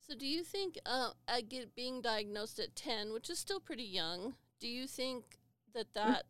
So, 0.00 0.16
do 0.16 0.26
you 0.26 0.42
think 0.42 0.78
uh, 0.84 1.10
at 1.28 1.48
get, 1.48 1.76
being 1.76 2.02
diagnosed 2.02 2.58
at 2.58 2.74
ten, 2.74 3.12
which 3.12 3.30
is 3.30 3.38
still 3.38 3.60
pretty 3.60 3.84
young, 3.84 4.34
do 4.58 4.66
you 4.66 4.88
think 4.88 5.38
that 5.74 5.94
that 5.94 6.24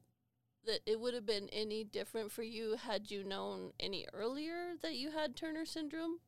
that 0.65 0.81
it 0.87 1.01
would 1.01 1.15
have 1.15 1.27
been 1.27 1.49
any 1.51 1.83
different 1.83 2.31
for 2.31 2.43
you 2.43 2.77
had 2.77 3.11
you 3.11 3.25
known 3.25 3.73
any 3.81 4.07
earlier 4.13 4.75
that 4.83 4.97
you 4.97 5.11
had 5.11 5.35
Turner 5.35 5.65
syndrome? 5.65 6.19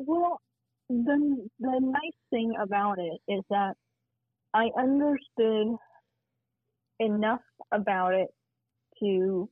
Well, 0.00 0.40
the 0.88 1.48
the 1.60 1.80
nice 1.80 2.18
thing 2.30 2.54
about 2.60 2.98
it 2.98 3.20
is 3.28 3.42
that 3.50 3.74
I 4.54 4.70
understood 4.78 5.76
enough 6.98 7.40
about 7.70 8.14
it 8.14 8.28
to 9.00 9.48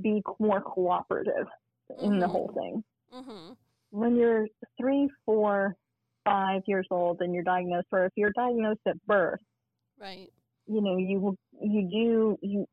be 0.00 0.22
more 0.38 0.60
cooperative 0.60 1.46
mm-hmm. 1.92 2.04
in 2.04 2.18
the 2.18 2.26
mm-hmm. 2.26 2.32
whole 2.32 2.52
thing. 2.54 2.84
Mm-hmm. 3.14 3.52
When 3.90 4.16
you're 4.16 4.46
three, 4.78 5.08
four, 5.24 5.74
five 6.24 6.62
years 6.66 6.86
old 6.90 7.20
and 7.20 7.34
you're 7.34 7.44
diagnosed, 7.44 7.88
or 7.92 8.06
if 8.06 8.12
you're 8.16 8.32
diagnosed 8.32 8.80
at 8.86 9.04
birth, 9.06 9.40
right? 10.00 10.28
You 10.66 10.80
know, 10.80 10.96
you 10.96 11.36
you 11.60 11.82
do 11.90 12.38
you. 12.42 12.66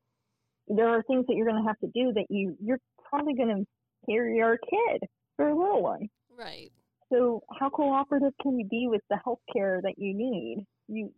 There 0.68 0.88
are 0.88 1.02
things 1.04 1.26
that 1.28 1.36
you're 1.36 1.46
going 1.46 1.62
to 1.62 1.68
have 1.68 1.78
to 1.80 1.86
do 1.94 2.12
that 2.14 2.26
you 2.30 2.56
you're 2.62 2.80
probably 3.08 3.34
going 3.34 3.54
to 3.54 3.66
hear 4.06 4.28
your 4.28 4.58
kid 4.58 5.08
for 5.36 5.48
a 5.48 5.56
little 5.56 5.82
one, 5.82 6.08
right? 6.38 6.70
So 7.12 7.42
how 7.58 7.70
cooperative 7.70 8.32
can 8.42 8.58
you 8.58 8.66
be 8.66 8.88
with 8.88 9.02
the 9.10 9.18
health 9.24 9.40
care 9.52 9.80
that 9.82 9.94
you 9.98 10.14
need? 10.14 10.66
You 10.88 11.12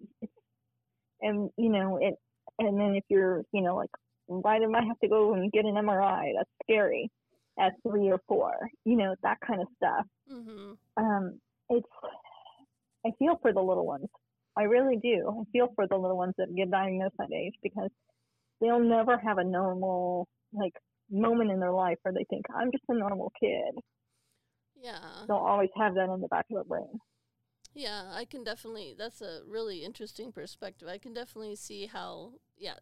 and 1.21 1.51
you 1.57 1.69
know 1.71 1.99
it, 2.01 2.15
and 2.59 2.79
then 2.79 2.95
if 2.95 3.05
you're 3.09 3.43
you 3.53 3.63
know 3.63 3.77
like 3.77 3.91
why 4.27 4.59
do 4.59 4.73
I 4.75 4.85
have 4.85 4.99
to 5.01 5.09
go 5.09 5.35
and 5.35 5.51
get 5.51 5.65
an 5.65 5.75
MRI? 5.75 6.33
That's 6.37 6.51
scary 6.63 7.11
at 7.59 7.73
three 7.83 8.11
or 8.11 8.21
four, 8.29 8.53
you 8.85 8.97
know, 8.97 9.15
that 9.23 9.39
kind 9.45 9.61
of 9.61 9.67
stuff. 9.77 10.07
Mm-hmm. 10.33 10.73
Um, 10.97 11.41
it's 11.71 11.89
I 13.07 13.11
feel 13.19 13.39
for 13.41 13.53
the 13.53 13.61
little 13.61 13.87
ones. 13.87 14.07
I 14.57 14.63
really 14.63 14.97
do. 14.97 15.29
I 15.29 15.45
feel 15.53 15.73
for 15.75 15.87
the 15.87 15.97
little 15.97 16.17
ones 16.17 16.35
that 16.39 16.55
get 16.55 16.71
diagnosed 16.71 17.15
that 17.19 17.33
age 17.33 17.55
because 17.63 17.91
they'll 18.61 18.81
never 18.81 19.17
have 19.19 19.39
a 19.39 19.45
normal 19.45 20.29
like 20.53 20.75
moment 21.11 21.51
in 21.51 21.61
their 21.61 21.73
life 21.73 21.97
where 22.03 22.13
they 22.13 22.27
think 22.29 22.45
I'm 22.55 22.71
just 22.71 22.85
a 22.89 22.95
normal 22.95 23.33
kid. 23.41 23.75
Yeah. 24.81 25.25
don't 25.27 25.43
always 25.43 25.71
have 25.77 25.95
that 25.95 26.09
in 26.09 26.21
the 26.21 26.29
back 26.29 26.47
of 26.51 26.57
their 26.57 26.65
brain. 26.65 27.01
Yeah, 27.75 28.11
I 28.13 28.25
can 28.25 28.45
definitely. 28.45 28.95
That's 28.97 29.21
a 29.21 29.41
really 29.47 29.85
interesting 29.85 30.33
perspective. 30.33 30.89
I 30.89 30.99
can 30.99 31.13
definitely 31.13 31.57
see 31.57 31.87
how. 31.87 32.35
Yeah, 32.57 32.75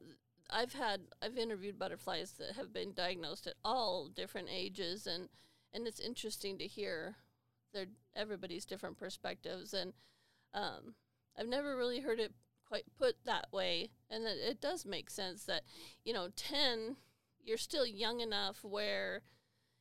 I've 0.48 0.74
had 0.74 1.02
I've 1.20 1.36
interviewed 1.36 1.78
butterflies 1.78 2.32
that 2.38 2.56
have 2.56 2.72
been 2.72 2.92
diagnosed 2.92 3.46
at 3.46 3.54
all 3.64 4.08
different 4.08 4.48
ages, 4.50 5.06
and 5.06 5.28
and 5.74 5.86
it's 5.86 6.00
interesting 6.00 6.58
to 6.58 6.66
hear 6.66 7.16
their 7.76 7.86
everybody's 8.16 8.64
different 8.64 8.96
perspectives 8.96 9.74
and 9.74 9.92
um, 10.54 10.94
I've 11.38 11.48
never 11.48 11.76
really 11.76 12.00
heard 12.00 12.18
it 12.18 12.32
quite 12.66 12.84
put 12.98 13.16
that 13.24 13.46
way 13.52 13.90
and 14.10 14.24
it, 14.24 14.38
it 14.38 14.60
does 14.60 14.86
make 14.86 15.10
sense 15.10 15.44
that 15.44 15.62
you 16.04 16.12
know 16.12 16.28
10 16.34 16.96
you're 17.44 17.58
still 17.58 17.86
young 17.86 18.20
enough 18.20 18.64
where 18.64 19.22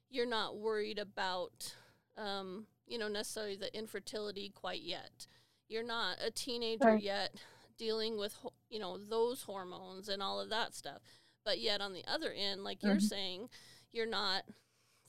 you're 0.10 0.28
not 0.28 0.58
worried 0.58 0.99
about 0.99 1.75
um, 2.17 2.65
you 2.88 2.97
know 2.97 3.08
necessarily 3.08 3.56
the 3.56 3.75
infertility 3.78 4.51
quite 4.54 4.82
yet 4.82 5.28
you're 5.67 5.84
not 5.84 6.17
a 6.25 6.32
teenager 6.32 6.88
right. 6.88 7.04
yet 7.04 7.36
dealing 7.78 8.17
with 8.17 8.38
you 8.69 8.80
know 8.80 8.97
those 8.97 9.43
hormones 9.43 10.08
and 10.08 10.21
all 10.21 10.39
of 10.39 10.49
that 10.49 10.73
stuff 10.73 11.01
but 11.43 11.60
yet 11.60 11.82
on 11.82 11.93
the 11.93 12.04
other 12.08 12.32
end 12.32 12.63
like 12.63 12.80
mm-hmm. 12.80 12.89
you're 12.89 12.99
saying 12.99 13.49
you're 13.91 14.06
not 14.06 14.43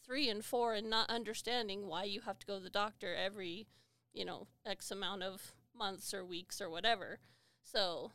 three 0.06 0.28
and 0.28 0.44
four 0.44 0.74
and 0.74 0.88
not 0.88 1.10
understanding 1.10 1.86
why 1.86 2.04
you 2.04 2.20
have 2.20 2.38
to 2.38 2.46
go 2.46 2.58
to 2.58 2.64
the 2.64 2.70
doctor 2.70 3.14
every, 3.14 3.66
you 4.12 4.24
know, 4.24 4.46
X 4.64 4.90
amount 4.90 5.22
of 5.22 5.52
months 5.76 6.14
or 6.14 6.24
weeks 6.24 6.60
or 6.60 6.70
whatever. 6.70 7.18
So, 7.62 8.12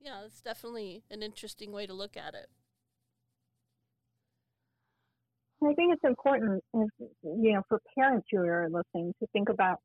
yeah, 0.00 0.22
it's 0.24 0.40
definitely 0.40 1.02
an 1.10 1.22
interesting 1.22 1.72
way 1.72 1.86
to 1.86 1.92
look 1.92 2.16
at 2.16 2.34
it. 2.34 2.48
I 5.68 5.74
think 5.74 5.94
it's 5.94 6.04
important, 6.04 6.62
if, 6.74 6.88
you 7.22 7.52
know, 7.52 7.62
for 7.68 7.80
parents 7.96 8.26
who 8.30 8.38
are 8.38 8.68
listening 8.70 9.12
to 9.20 9.26
think 9.32 9.48
about 9.48 9.78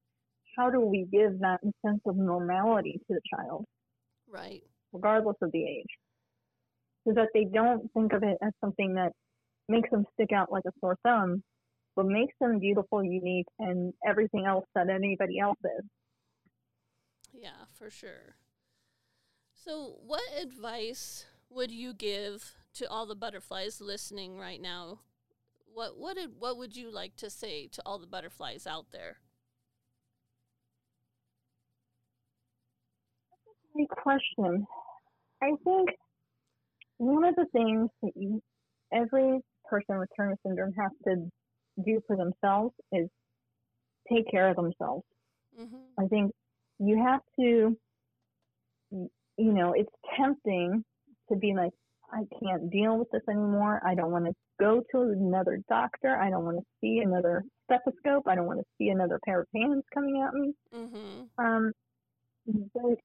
how 0.57 0.69
do 0.69 0.81
we 0.81 1.05
give 1.11 1.39
that 1.39 1.59
sense 1.85 2.01
of 2.05 2.17
normality 2.17 2.99
to 3.07 3.13
the 3.13 3.21
child, 3.33 3.65
right, 4.27 4.63
regardless 4.91 5.35
of 5.41 5.51
the 5.51 5.63
age, 5.63 5.85
so 7.07 7.13
that 7.13 7.29
they 7.33 7.45
don't 7.45 7.91
think 7.93 8.13
of 8.13 8.23
it 8.23 8.37
as 8.41 8.51
something 8.59 8.95
that 8.95 9.11
makes 9.69 9.89
them 9.91 10.05
stick 10.13 10.31
out 10.31 10.51
like 10.51 10.63
a 10.67 10.71
sore 10.79 10.97
thumb, 11.03 11.43
but 11.95 12.05
makes 12.05 12.33
them 12.39 12.59
beautiful, 12.59 13.03
unique, 13.03 13.47
and 13.59 13.93
everything 14.07 14.45
else 14.45 14.65
that 14.75 14.89
anybody 14.89 15.39
else 15.39 15.59
is. 15.63 15.85
Yeah, 17.33 17.65
for 17.73 17.89
sure. 17.89 18.35
So, 19.53 19.97
what 20.05 20.23
advice 20.41 21.25
would 21.49 21.71
you 21.71 21.93
give 21.93 22.55
to 22.75 22.89
all 22.89 23.05
the 23.05 23.15
butterflies 23.15 23.81
listening 23.81 24.39
right 24.39 24.61
now? 24.61 24.99
What 25.77 25.95
what 25.95 26.15
did 26.15 26.31
what 26.39 26.57
would 26.57 26.75
you 26.75 26.91
like 26.91 27.15
to 27.17 27.29
say 27.29 27.67
to 27.73 27.83
all 27.85 27.99
the 27.99 28.07
butterflies 28.07 28.65
out 28.65 28.87
there? 28.91 29.17
That's 33.45 33.59
a 33.63 33.77
great 33.77 33.89
question. 33.89 34.65
I 35.43 35.51
think 35.63 35.89
one 36.97 37.23
of 37.25 37.35
the 37.35 37.45
things 37.53 37.91
that 38.01 38.13
you, 38.15 38.41
every 38.91 39.39
person 39.69 39.99
with 39.99 40.09
Turner 40.17 40.35
syndrome 40.43 40.73
has 40.79 40.89
to 41.05 41.29
do 41.85 42.01
for 42.07 42.17
themselves 42.17 42.73
is 42.91 43.07
take 44.11 44.31
care 44.31 44.49
of 44.49 44.55
themselves. 44.55 45.05
Mm-hmm. 45.61 46.03
I 46.03 46.07
think 46.07 46.31
you 46.79 47.03
have 47.05 47.21
to, 47.39 47.77
you 48.89 49.09
know, 49.37 49.73
it's 49.77 49.93
tempting 50.17 50.83
to 51.29 51.37
be 51.37 51.53
like, 51.55 51.73
I 52.11 52.23
can't 52.43 52.71
deal 52.71 52.97
with 52.97 53.11
this 53.11 53.21
anymore. 53.29 53.79
I 53.85 53.93
don't 53.93 54.11
want 54.11 54.25
to 54.25 54.33
go 54.59 54.81
to 54.91 55.01
another 55.01 55.59
doctor. 55.69 56.15
I 56.15 56.29
don't 56.29 56.45
want 56.45 56.57
to 56.57 56.65
see 56.81 57.01
another 57.03 57.43
stethoscope. 57.65 58.27
I 58.27 58.35
don't 58.35 58.47
want 58.47 58.59
to 58.59 58.65
see 58.77 58.89
another 58.89 59.19
pair 59.25 59.41
of 59.41 59.47
hands 59.55 59.83
coming 59.93 60.25
at 60.25 60.33
me. 60.33 60.53
Mm-hmm. 60.73 61.45
Um, 61.45 61.71
but 62.73 62.97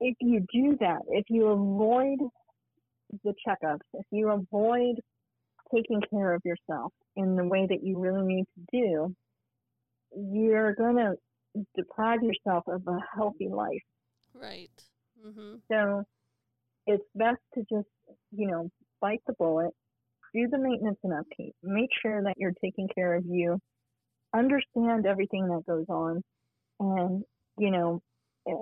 if 0.00 0.16
you 0.20 0.44
do 0.52 0.76
that, 0.80 1.00
if 1.08 1.24
you 1.28 1.48
avoid 1.48 2.18
the 3.24 3.34
checkups, 3.46 3.78
if 3.94 4.06
you 4.10 4.30
avoid 4.30 5.00
taking 5.74 6.00
care 6.10 6.34
of 6.34 6.42
yourself 6.44 6.92
in 7.16 7.36
the 7.36 7.44
way 7.44 7.66
that 7.68 7.82
you 7.82 7.98
really 7.98 8.22
need 8.22 8.44
to 8.54 8.64
do, 8.72 9.14
you're 10.16 10.74
going 10.74 10.96
to 10.96 11.14
deprive 11.76 12.22
yourself 12.22 12.64
of 12.68 12.82
a 12.86 12.98
healthy 13.14 13.48
life. 13.48 13.82
Right. 14.34 14.70
Mm-hmm. 15.26 15.56
So 15.70 16.04
it's 16.86 17.04
best 17.14 17.40
to 17.54 17.60
just, 17.70 17.88
you 18.30 18.46
know, 18.46 18.70
bite 19.00 19.22
the 19.26 19.34
bullet, 19.34 19.74
do 20.34 20.48
the 20.48 20.58
maintenance 20.58 20.98
and 21.02 21.12
upkeep, 21.12 21.54
make 21.62 21.90
sure 22.02 22.22
that 22.22 22.34
you're 22.36 22.54
taking 22.62 22.88
care 22.94 23.14
of 23.14 23.24
you, 23.26 23.58
understand 24.34 25.06
everything 25.06 25.46
that 25.48 25.64
goes 25.66 25.86
on, 25.88 26.22
and, 26.80 27.22
you 27.58 27.70
know, 27.70 28.00
eh, 28.48 28.52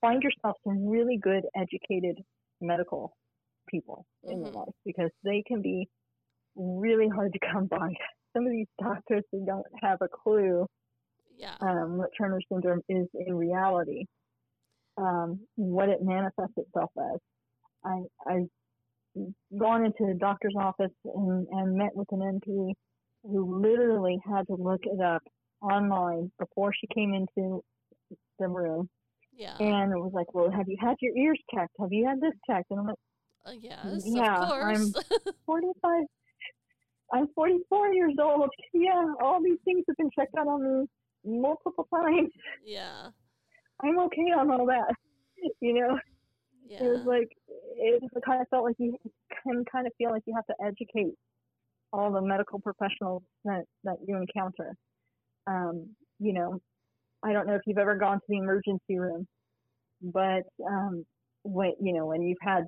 find 0.00 0.22
yourself 0.22 0.56
some 0.64 0.86
really 0.86 1.18
good 1.18 1.44
educated 1.56 2.18
medical 2.60 3.12
people 3.68 4.06
mm-hmm. 4.24 4.32
in 4.32 4.38
your 4.40 4.48
mm-hmm. 4.48 4.58
life 4.58 4.74
because 4.84 5.10
they 5.24 5.42
can 5.46 5.62
be 5.62 5.88
really 6.56 7.08
hard 7.08 7.32
to 7.32 7.38
come 7.52 7.66
by. 7.66 7.92
Some 8.36 8.46
of 8.46 8.52
these 8.52 8.68
doctors 8.80 9.24
who 9.32 9.44
don't 9.44 9.66
have 9.82 9.98
a 10.02 10.08
clue 10.08 10.64
yeah. 11.36 11.54
um, 11.60 11.96
what 11.96 12.10
Turner 12.16 12.40
syndrome 12.52 12.82
is 12.88 13.08
in 13.26 13.34
reality, 13.34 14.04
um, 14.96 15.40
what 15.56 15.88
it 15.88 15.98
manifests 16.02 16.56
itself 16.56 16.90
as. 16.96 17.18
I, 17.84 18.02
I've 18.30 18.48
gone 19.58 19.84
into 19.84 20.10
a 20.10 20.14
doctor's 20.14 20.54
office 20.58 20.92
and, 21.04 21.46
and 21.50 21.76
met 21.76 21.94
with 21.94 22.08
an 22.12 22.20
NP 22.20 22.72
who 23.24 23.60
literally 23.60 24.18
had 24.24 24.46
to 24.46 24.54
look 24.54 24.80
it 24.84 25.00
up 25.00 25.22
online 25.62 26.30
before 26.38 26.72
she 26.72 26.86
came 26.94 27.12
into 27.12 27.62
the 28.38 28.48
room. 28.48 28.88
Yeah. 29.32 29.56
And 29.58 29.92
it 29.92 29.96
was 29.98 30.12
like, 30.14 30.32
well, 30.34 30.50
have 30.50 30.68
you 30.68 30.76
had 30.80 30.96
your 31.00 31.16
ears 31.16 31.38
checked? 31.54 31.74
Have 31.80 31.92
you 31.92 32.06
had 32.06 32.20
this 32.20 32.32
checked? 32.48 32.70
And 32.70 32.80
I'm 32.80 32.86
like, 32.86 32.96
uh, 33.46 33.52
yes, 33.60 34.02
yeah, 34.04 34.36
I'm 34.38 34.92
45. 35.46 36.04
I'm 37.12 37.26
44 37.34 37.92
years 37.92 38.14
old. 38.20 38.50
Yeah, 38.72 39.04
all 39.22 39.42
these 39.42 39.58
things 39.64 39.84
have 39.88 39.96
been 39.96 40.10
checked 40.16 40.34
out 40.38 40.46
on 40.46 40.62
me 40.62 40.86
multiple 41.24 41.88
times. 41.92 42.30
Yeah. 42.64 43.08
I'm 43.82 43.98
okay 43.98 44.30
on 44.36 44.50
all 44.50 44.66
that. 44.66 44.94
You 45.60 45.72
know, 45.74 45.98
Yeah. 46.68 46.84
it 46.84 46.88
was 46.88 47.04
like 47.06 47.28
it 47.76 48.02
kind 48.24 48.40
of 48.40 48.48
felt 48.48 48.64
like 48.64 48.76
you 48.78 48.96
can 49.44 49.64
kind 49.70 49.86
of 49.86 49.92
feel 49.98 50.10
like 50.10 50.22
you 50.26 50.34
have 50.34 50.46
to 50.46 50.54
educate 50.64 51.14
all 51.92 52.12
the 52.12 52.22
medical 52.22 52.60
professionals 52.60 53.22
that 53.44 53.64
that 53.84 53.96
you 54.06 54.16
encounter. 54.16 54.74
Um, 55.46 55.90
you 56.18 56.32
know, 56.32 56.58
I 57.24 57.32
don't 57.32 57.46
know 57.46 57.54
if 57.54 57.62
you've 57.66 57.78
ever 57.78 57.96
gone 57.96 58.16
to 58.16 58.24
the 58.28 58.38
emergency 58.38 58.98
room, 58.98 59.26
but 60.02 60.42
um, 60.66 61.04
when 61.44 61.72
you 61.80 61.94
know 61.94 62.06
when 62.06 62.22
you've 62.22 62.38
had 62.42 62.64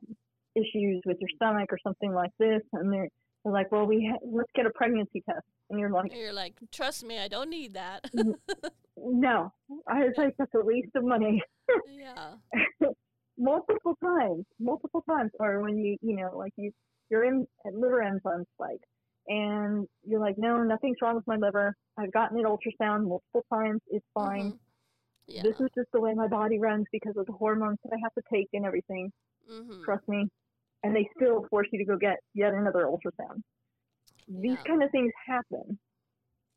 issues 0.54 1.00
with 1.06 1.16
your 1.20 1.28
stomach 1.36 1.68
or 1.70 1.78
something 1.84 2.12
like 2.12 2.30
this, 2.38 2.60
and 2.72 2.92
they're 2.92 3.08
they're 3.44 3.52
like, 3.52 3.70
well, 3.72 3.86
we 3.86 4.08
ha- 4.10 4.24
let's 4.24 4.50
get 4.54 4.66
a 4.66 4.70
pregnancy 4.74 5.22
test, 5.28 5.44
and 5.70 5.78
you're 5.80 5.90
like, 5.90 6.14
You're 6.14 6.32
like, 6.32 6.54
trust 6.72 7.04
me, 7.04 7.18
I 7.18 7.28
don't 7.28 7.50
need 7.50 7.74
that. 7.74 8.04
no, 8.96 9.52
I 9.88 10.00
was 10.00 10.14
like, 10.16 10.34
that's 10.38 10.52
a 10.54 10.64
waste 10.64 10.94
of 10.94 11.04
money. 11.04 11.42
yeah. 11.88 12.34
multiple 13.42 13.96
times, 14.02 14.46
multiple 14.60 15.02
times, 15.10 15.32
or 15.40 15.62
when 15.62 15.78
you, 15.78 15.96
you 16.02 16.16
know, 16.16 16.30
like 16.36 16.52
you, 16.56 16.72
you're 17.10 17.24
in 17.24 17.46
at 17.66 17.74
liver 17.74 18.02
enzyme 18.02 18.44
spike, 18.54 18.82
and 19.28 19.86
you're 20.04 20.20
like, 20.20 20.36
no, 20.38 20.62
nothing's 20.62 20.98
wrong 21.02 21.16
with 21.16 21.26
my 21.28 21.36
liver. 21.36 21.74
I've 21.98 22.12
gotten 22.12 22.38
an 22.38 22.46
ultrasound 22.46 23.08
multiple 23.08 23.44
times. 23.52 23.80
It's 23.88 24.06
fine. 24.14 24.52
Mhm. 24.52 24.58
Yeah. 25.28 25.42
This 25.44 25.56
is 25.60 25.70
just 25.76 25.90
the 25.92 26.00
way 26.00 26.14
my 26.14 26.28
body 26.28 26.58
runs 26.58 26.86
because 26.92 27.16
of 27.16 27.26
the 27.26 27.32
hormones 27.32 27.78
that 27.84 27.94
I 27.94 27.98
have 28.02 28.14
to 28.14 28.22
take 28.32 28.48
and 28.54 28.66
everything. 28.66 29.12
hmm 29.48 29.82
Trust 29.84 30.08
me. 30.08 30.28
And 30.84 30.94
they 30.96 31.08
still 31.16 31.46
force 31.50 31.68
you 31.72 31.78
to 31.80 31.84
go 31.84 31.96
get 31.98 32.18
yet 32.34 32.54
another 32.54 32.86
ultrasound. 32.86 33.42
These 34.28 34.58
kind 34.66 34.82
of 34.82 34.90
things 34.92 35.12
happen, 35.26 35.78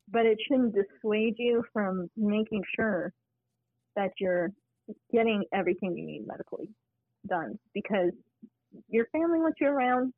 but 0.08 0.26
it 0.26 0.38
shouldn't 0.46 0.74
dissuade 0.74 1.36
you 1.38 1.64
from 1.72 2.10
making 2.16 2.64
sure 2.76 3.12
that 3.96 4.12
you're 4.20 4.50
getting 5.12 5.44
everything 5.52 5.96
you 5.96 6.06
need 6.06 6.26
medically 6.26 6.68
done 7.26 7.58
because 7.74 8.12
your 8.88 9.06
family 9.06 9.38
wants 9.38 9.58
you 9.60 9.68
around. 9.68 10.12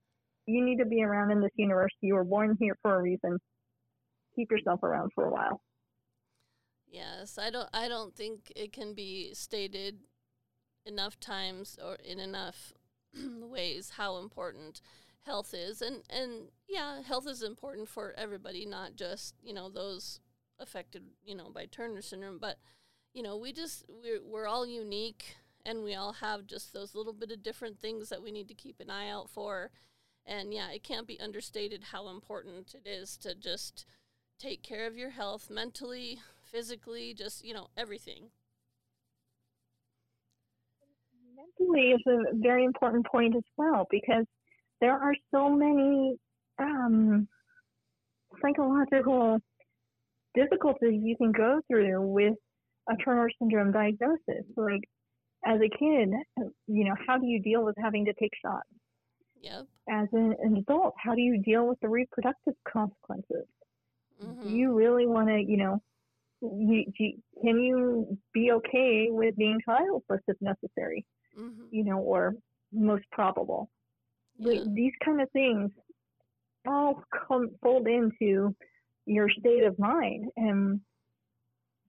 You 0.46 0.64
need 0.64 0.78
to 0.78 0.86
be 0.86 1.02
around 1.02 1.30
in 1.30 1.40
this 1.40 1.50
universe. 1.56 1.92
You 2.00 2.14
were 2.14 2.24
born 2.24 2.56
here 2.58 2.76
for 2.82 2.98
a 2.98 3.02
reason. 3.02 3.38
Keep 4.34 4.50
yourself 4.50 4.82
around 4.82 5.10
for 5.14 5.26
a 5.26 5.30
while. 5.30 5.60
Yes, 6.90 7.38
I 7.38 7.50
don't. 7.50 7.68
I 7.72 7.88
don't 7.88 8.14
think 8.16 8.50
it 8.56 8.72
can 8.72 8.94
be 8.94 9.34
stated 9.34 9.98
enough 10.86 11.20
times 11.20 11.78
or 11.84 11.96
in 11.96 12.18
enough 12.18 12.72
ways 13.14 13.92
how 13.96 14.16
important 14.16 14.80
health 15.26 15.52
is, 15.52 15.82
and 15.82 16.02
and 16.08 16.48
yeah, 16.66 17.02
health 17.02 17.26
is 17.28 17.42
important 17.42 17.88
for 17.88 18.14
everybody, 18.16 18.64
not 18.64 18.96
just 18.96 19.34
you 19.42 19.52
know 19.52 19.68
those 19.68 20.20
affected 20.58 21.02
you 21.24 21.34
know 21.34 21.50
by 21.50 21.66
Turner 21.66 22.00
syndrome, 22.00 22.38
but 22.38 22.58
you 23.14 23.22
know 23.22 23.36
we 23.36 23.52
just 23.52 23.84
we're 23.88 24.20
we're 24.24 24.46
all 24.46 24.66
unique, 24.66 25.36
and 25.64 25.84
we 25.84 25.94
all 25.94 26.12
have 26.12 26.46
just 26.46 26.72
those 26.72 26.94
little 26.94 27.12
bit 27.12 27.30
of 27.30 27.42
different 27.42 27.80
things 27.80 28.08
that 28.08 28.22
we 28.22 28.30
need 28.30 28.48
to 28.48 28.54
keep 28.54 28.80
an 28.80 28.90
eye 28.90 29.08
out 29.08 29.28
for, 29.30 29.70
and 30.26 30.52
yeah, 30.52 30.70
it 30.70 30.82
can't 30.82 31.06
be 31.06 31.20
understated 31.20 31.84
how 31.92 32.08
important 32.08 32.74
it 32.74 32.88
is 32.88 33.16
to 33.18 33.34
just 33.34 33.86
take 34.38 34.62
care 34.62 34.86
of 34.86 34.96
your 34.96 35.10
health 35.10 35.50
mentally 35.50 36.20
physically, 36.42 37.14
just 37.14 37.44
you 37.44 37.54
know 37.54 37.68
everything. 37.76 38.30
mentally 41.58 41.90
is 41.90 42.00
a 42.06 42.34
very 42.34 42.64
important 42.64 43.06
point 43.06 43.36
as 43.36 43.42
well 43.56 43.86
because 43.90 44.24
there 44.80 44.92
are 44.92 45.14
so 45.32 45.48
many 45.48 46.16
um, 46.58 47.28
psychological 48.42 49.38
difficulties 50.34 51.00
you 51.02 51.16
can 51.16 51.32
go 51.32 51.60
through 51.68 52.00
with 52.02 52.34
a 52.90 52.96
Turner 52.96 53.30
syndrome 53.38 53.72
diagnosis. 53.72 54.44
Like 54.56 54.82
as 55.46 55.60
a 55.60 55.68
kid, 55.68 56.10
you 56.66 56.84
know, 56.84 56.94
how 57.06 57.18
do 57.18 57.26
you 57.26 57.40
deal 57.40 57.64
with 57.64 57.76
having 57.80 58.04
to 58.06 58.12
take 58.14 58.32
shots? 58.42 58.68
Yep. 59.40 59.66
As 59.88 60.08
an, 60.12 60.34
an 60.42 60.56
adult, 60.56 60.94
how 60.98 61.14
do 61.14 61.20
you 61.20 61.40
deal 61.42 61.66
with 61.66 61.78
the 61.80 61.88
reproductive 61.88 62.54
consequences? 62.70 63.46
hmm 64.20 64.42
Do 64.42 64.52
you 64.52 64.74
really 64.74 65.06
want 65.06 65.28
to, 65.28 65.38
you 65.40 65.56
know, 65.56 65.82
you, 66.40 66.84
you, 66.98 67.12
can 67.42 67.60
you 67.60 68.18
be 68.32 68.52
okay 68.52 69.08
with 69.10 69.36
being 69.36 69.60
childless 69.64 70.20
if 70.26 70.36
necessary? 70.40 71.04
hmm 71.36 71.66
you 71.70 71.84
know, 71.84 71.98
or 71.98 72.34
most 72.72 73.04
probable. 73.12 73.70
Yeah. 74.38 74.62
These 74.74 74.92
kind 75.04 75.20
of 75.20 75.30
things 75.32 75.70
all 76.66 77.02
come 77.28 77.50
fold 77.62 77.86
into 77.86 78.54
your 79.06 79.28
state 79.30 79.64
of 79.64 79.78
mind 79.78 80.30
and 80.36 80.80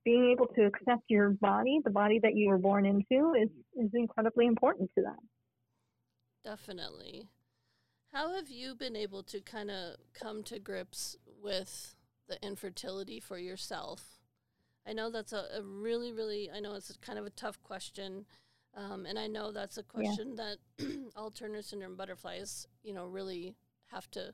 being 0.10 0.32
able 0.32 0.48
to 0.48 0.66
accept 0.66 1.04
your 1.08 1.30
body, 1.30 1.80
the 1.84 1.92
body 1.92 2.18
that 2.18 2.36
you 2.36 2.50
were 2.50 2.58
born 2.58 2.84
into, 2.84 3.36
is, 3.40 3.50
is 3.76 3.92
incredibly 3.94 4.48
important 4.48 4.90
to 4.96 5.04
that. 5.04 5.20
Definitely. 6.44 7.28
How 8.12 8.34
have 8.34 8.50
you 8.50 8.74
been 8.74 8.96
able 8.96 9.22
to 9.22 9.40
kind 9.40 9.70
of 9.70 9.98
come 10.16 10.42
to 10.46 10.58
grips 10.58 11.16
with 11.44 11.96
the 12.28 12.44
infertility 12.44 13.20
for 13.20 13.38
yourself? 13.38 14.18
I 14.88 14.94
know 14.94 15.12
that's 15.12 15.32
a, 15.32 15.46
a 15.56 15.62
really, 15.62 16.12
really, 16.12 16.50
I 16.52 16.60
know 16.60 16.74
it's 16.74 16.92
kind 16.98 17.20
of 17.20 17.28
a 17.28 17.32
tough 17.32 17.62
question. 17.62 18.26
Um, 18.76 19.06
and 19.06 19.20
I 19.20 19.28
know 19.28 19.52
that's 19.52 19.78
a 19.78 19.84
question 19.84 20.38
that 20.38 20.58
all 21.16 21.30
Turner 21.30 21.62
syndrome 21.62 21.96
butterflies, 21.96 22.66
you 22.82 22.96
know, 22.96 23.06
really 23.06 23.56
have 23.92 24.10
to 24.12 24.34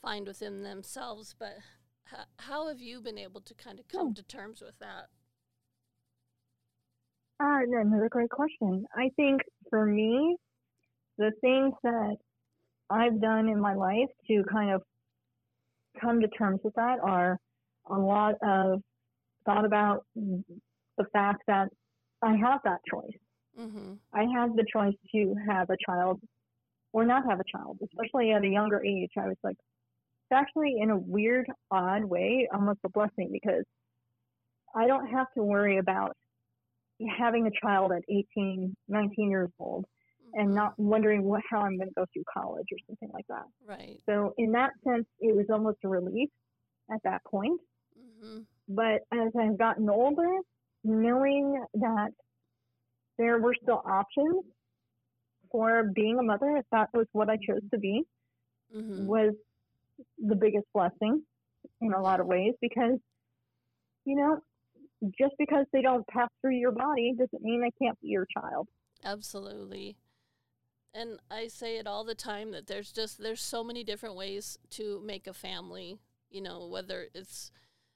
find 0.00 0.26
within 0.26 0.62
themselves. 0.62 1.34
But 1.38 1.58
h- 2.12 2.26
how 2.38 2.68
have 2.68 2.80
you 2.80 3.00
been 3.00 3.18
able 3.18 3.40
to 3.42 3.54
kind 3.54 3.78
of 3.78 3.88
come 3.88 4.08
Hmm. 4.08 4.12
to 4.14 4.22
terms 4.22 4.60
with 4.60 4.78
that? 4.78 5.10
Ah, 7.40 7.60
no, 7.66 7.80
another 7.80 8.08
great 8.08 8.30
question. 8.30 8.86
I 8.94 9.10
think 9.16 9.40
for 9.70 9.86
me, 9.86 10.36
the 11.16 11.32
things 11.40 11.74
that 11.82 12.16
I've 12.90 13.20
done 13.20 13.48
in 13.48 13.60
my 13.60 13.74
life 13.74 14.08
to 14.28 14.44
kind 14.44 14.70
of 14.72 14.82
come 16.00 16.20
to 16.20 16.28
terms 16.28 16.60
with 16.62 16.74
that 16.74 16.98
are 17.00 17.38
a 17.86 17.98
lot 17.98 18.34
of 18.42 18.82
thought 19.46 19.64
about 19.64 20.04
the 20.14 21.04
fact 21.12 21.42
that 21.46 21.68
I 22.22 22.36
have 22.36 22.60
that 22.64 22.80
choice. 22.90 23.18
Mm-hmm. 23.58 23.94
I 24.12 24.24
have 24.34 24.54
the 24.54 24.64
choice 24.70 24.94
to 25.12 25.34
have 25.48 25.70
a 25.70 25.76
child 25.86 26.20
or 26.92 27.04
not 27.06 27.24
have 27.28 27.40
a 27.40 27.44
child, 27.50 27.78
especially 27.82 28.32
at 28.32 28.44
a 28.44 28.48
younger 28.48 28.84
age. 28.84 29.10
I 29.16 29.28
was 29.28 29.36
like, 29.42 29.56
actually 30.32 30.76
in 30.80 30.90
a 30.90 30.96
weird, 30.96 31.46
odd 31.70 32.04
way, 32.04 32.48
almost 32.52 32.80
a 32.84 32.88
blessing 32.88 33.30
because 33.32 33.64
I 34.74 34.86
don't 34.86 35.08
have 35.08 35.26
to 35.36 35.42
worry 35.42 35.78
about 35.78 36.16
having 37.18 37.46
a 37.46 37.50
child 37.64 37.92
at 37.92 38.02
18, 38.08 38.74
19 38.88 39.30
years 39.30 39.48
old 39.58 39.84
and 40.34 40.54
not 40.54 40.78
wondering 40.78 41.24
what, 41.24 41.42
how 41.50 41.60
I'm 41.60 41.76
going 41.76 41.88
to 41.88 41.94
go 41.94 42.06
through 42.12 42.24
college 42.32 42.66
or 42.70 42.78
something 42.86 43.10
like 43.12 43.26
that. 43.28 43.46
Right. 43.66 44.00
So 44.06 44.34
in 44.38 44.52
that 44.52 44.70
sense, 44.86 45.06
it 45.18 45.34
was 45.34 45.46
almost 45.50 45.78
a 45.84 45.88
relief 45.88 46.28
at 46.92 47.00
that 47.04 47.24
point. 47.24 47.60
Mm-hmm. 47.98 48.40
But 48.68 49.00
as 49.12 49.32
I've 49.38 49.58
gotten 49.58 49.90
older, 49.90 50.30
knowing 50.84 51.60
that 51.74 52.10
there 53.18 53.38
were 53.38 53.54
still 53.60 53.82
options 53.84 54.44
for 55.50 55.90
being 55.94 56.18
a 56.18 56.22
mother, 56.22 56.56
if 56.58 56.66
that 56.70 56.90
was 56.94 57.06
what 57.12 57.28
I 57.28 57.36
chose 57.36 57.62
to 57.72 57.78
be, 57.78 58.04
Mm-hmm. 58.76 59.06
was 59.06 59.34
the 60.18 60.34
biggest 60.36 60.66
blessing 60.74 61.22
in 61.80 61.92
a 61.92 62.00
lot 62.00 62.20
of 62.20 62.26
ways 62.26 62.54
because, 62.60 62.98
you 64.04 64.16
know, 64.16 64.40
just 65.18 65.34
because 65.38 65.66
they 65.72 65.82
don't 65.82 66.06
pass 66.08 66.28
through 66.40 66.56
your 66.56 66.72
body 66.72 67.14
doesn't 67.18 67.42
mean 67.42 67.60
they 67.60 67.84
can't 67.84 67.98
be 68.00 68.08
your 68.08 68.26
child. 68.36 68.68
Absolutely. 69.04 69.96
And 70.92 71.18
I 71.30 71.48
say 71.48 71.78
it 71.78 71.86
all 71.86 72.04
the 72.04 72.14
time 72.14 72.50
that 72.52 72.66
there's 72.66 72.92
just 72.92 73.18
there's 73.22 73.40
so 73.40 73.62
many 73.62 73.84
different 73.84 74.16
ways 74.16 74.58
to 74.70 75.00
make 75.04 75.26
a 75.26 75.32
family, 75.32 75.98
you 76.30 76.40
know, 76.42 76.66
whether 76.66 77.06
it's 77.14 77.50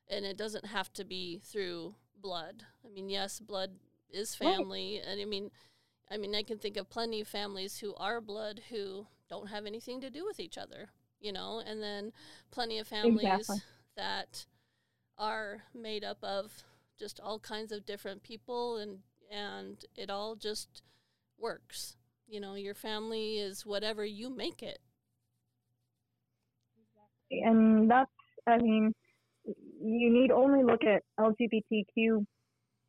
and 0.09 0.25
it 0.25 0.37
doesn't 0.37 0.67
have 0.67 0.93
to 0.95 1.05
be 1.05 1.41
through 1.45 1.95
blood. 2.21 2.63
I 2.85 2.89
mean, 2.89 3.09
yes, 3.11 3.41
blood 3.41 3.73
is 4.11 4.39
Right. 4.41 4.55
family 4.55 5.01
and 5.05 5.21
I 5.21 5.25
mean 5.25 5.51
I 6.11 6.19
mean, 6.19 6.35
I 6.35 6.43
can 6.43 6.59
think 6.59 6.77
of 6.77 6.91
plenty 6.91 7.21
of 7.23 7.29
families 7.29 7.79
who 7.79 7.95
are 7.97 8.21
blood 8.21 8.61
who 8.71 9.07
don't 9.29 9.49
have 9.49 9.67
anything 9.67 10.01
to 10.03 10.11
do 10.11 10.25
with 10.25 10.39
each 10.39 10.59
other, 10.59 10.91
you 11.25 11.33
know, 11.33 11.63
and 11.67 11.83
then 11.83 12.13
plenty 12.51 12.79
of 12.79 12.87
families 12.87 13.33
Exactly. 13.33 13.57
that 13.97 14.45
are 15.19 15.63
made 15.75 16.05
up 16.05 16.19
of 16.23 16.63
just 16.99 17.19
all 17.19 17.39
kinds 17.39 17.73
of 17.73 17.87
different 17.87 18.23
people 18.23 18.77
and 18.77 18.99
and 19.31 19.85
it 19.97 20.11
all 20.11 20.37
just 20.37 20.83
works. 21.39 21.97
You 22.29 22.41
know, 22.41 22.55
your 22.55 22.75
family 22.75 23.39
is 23.39 23.65
whatever 23.65 24.05
you 24.05 24.29
make 24.31 24.63
it. 24.63 24.79
And 27.31 27.91
that's, 27.91 28.11
I 28.47 28.59
mean, 28.59 28.93
you 29.45 30.13
need 30.13 30.31
only 30.31 30.63
look 30.63 30.85
at 30.85 31.03
LGBTQ 31.19 32.25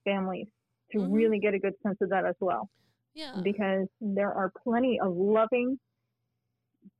families 0.03 0.47
to 0.91 0.99
Mhm. 0.99 1.13
really 1.13 1.39
get 1.39 1.53
a 1.53 1.59
good 1.59 1.73
sense 1.81 1.97
of 2.01 2.09
that 2.09 2.25
as 2.25 2.35
well. 2.39 2.69
Yeah. 3.13 3.39
because 3.43 3.87
there 4.01 4.33
are 4.33 4.51
plenty 4.61 4.99
of 4.99 5.15
loving 5.15 5.79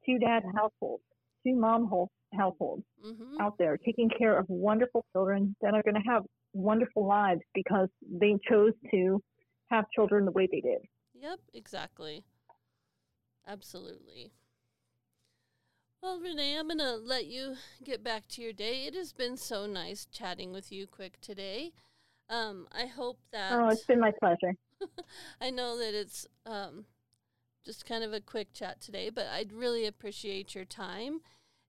two 0.06 0.18
dad 0.18 0.44
households, 0.56 1.04
two 1.46 1.56
mom 1.56 1.88
hol- 1.88 2.12
households 2.34 2.84
Mm-hmm. 3.06 3.42
out 3.42 3.54
there 3.60 3.78
taking 3.78 4.10
care 4.10 4.38
of 4.38 4.46
wonderful 4.50 5.06
children 5.14 5.56
that 5.62 5.74
are 5.74 5.84
going 5.84 5.96
to 5.96 6.10
have 6.10 6.24
wonderful 6.54 7.06
lives 7.06 7.42
because 7.54 7.90
they 8.10 8.36
chose 8.50 8.72
to 8.92 9.22
have 9.70 9.86
children 9.94 10.26
the 10.26 10.32
way 10.32 10.48
they 10.52 10.62
did. 10.62 10.80
Yep, 11.14 11.40
exactly. 11.54 12.24
Absolutely. 13.48 14.32
Well, 16.02 16.20
Renee, 16.20 16.58
I'm 16.58 16.68
going 16.68 16.80
to 16.80 16.96
let 16.96 17.26
you 17.26 17.56
get 17.84 18.04
back 18.04 18.28
to 18.30 18.42
your 18.42 18.54
day. 18.54 18.86
It 18.86 18.96
has 18.96 19.12
been 19.12 19.38
so 19.38 19.66
nice 19.66 20.06
chatting 20.12 20.52
with 20.52 20.72
you 20.72 20.88
quick 20.88 21.20
today. 21.22 21.72
Um, 22.30 22.68
I 22.72 22.86
hope 22.86 23.18
that. 23.32 23.54
Oh, 23.54 23.70
it's 23.70 23.86
been 23.86 24.00
my 24.00 24.12
pleasure. 24.20 24.54
I 25.42 25.50
know 25.50 25.78
that 25.78 25.94
it's 25.94 26.28
um, 26.46 26.86
just 27.66 27.86
kind 27.86 28.04
of 28.04 28.14
a 28.14 28.20
quick 28.20 28.54
chat 28.54 28.82
today, 28.82 29.10
but 29.10 29.28
I'd 29.28 29.52
really 29.52 29.86
appreciate 29.86 30.54
your 30.54 30.66
time. 30.66 31.22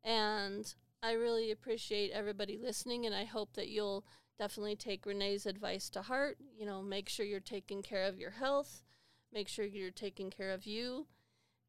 And 0.07 0.73
I 1.03 1.12
really 1.12 1.51
appreciate 1.51 2.12
everybody 2.12 2.57
listening. 2.57 3.05
And 3.05 3.14
I 3.14 3.25
hope 3.25 3.55
that 3.55 3.69
you'll 3.69 4.07
definitely 4.38 4.77
take 4.77 5.05
Renee's 5.05 5.45
advice 5.47 5.90
to 5.90 6.03
heart. 6.03 6.38
You 6.57 6.64
know, 6.64 6.81
make 6.81 7.09
sure 7.09 7.27
you're 7.27 7.40
taking 7.40 7.83
care 7.83 8.05
of 8.05 8.19
your 8.19 8.31
health, 8.31 8.85
make 9.33 9.49
sure 9.49 9.64
you're 9.64 9.90
taking 9.90 10.31
care 10.31 10.53
of 10.53 10.64
you. 10.64 11.07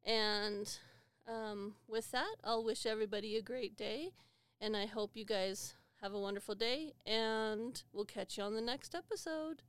And 0.04 0.78
um, 1.26 1.74
with 1.88 2.12
that, 2.12 2.36
I'll 2.44 2.64
wish 2.64 2.86
everybody 2.86 3.36
a 3.36 3.42
great 3.42 3.76
day. 3.76 4.12
And 4.60 4.76
I 4.76 4.86
hope 4.86 5.10
you 5.14 5.24
guys 5.24 5.74
have 6.00 6.14
a 6.14 6.20
wonderful 6.20 6.54
day. 6.54 6.94
And 7.04 7.82
we'll 7.92 8.04
catch 8.04 8.38
you 8.38 8.44
on 8.44 8.54
the 8.54 8.60
next 8.60 8.94
episode. 8.94 9.62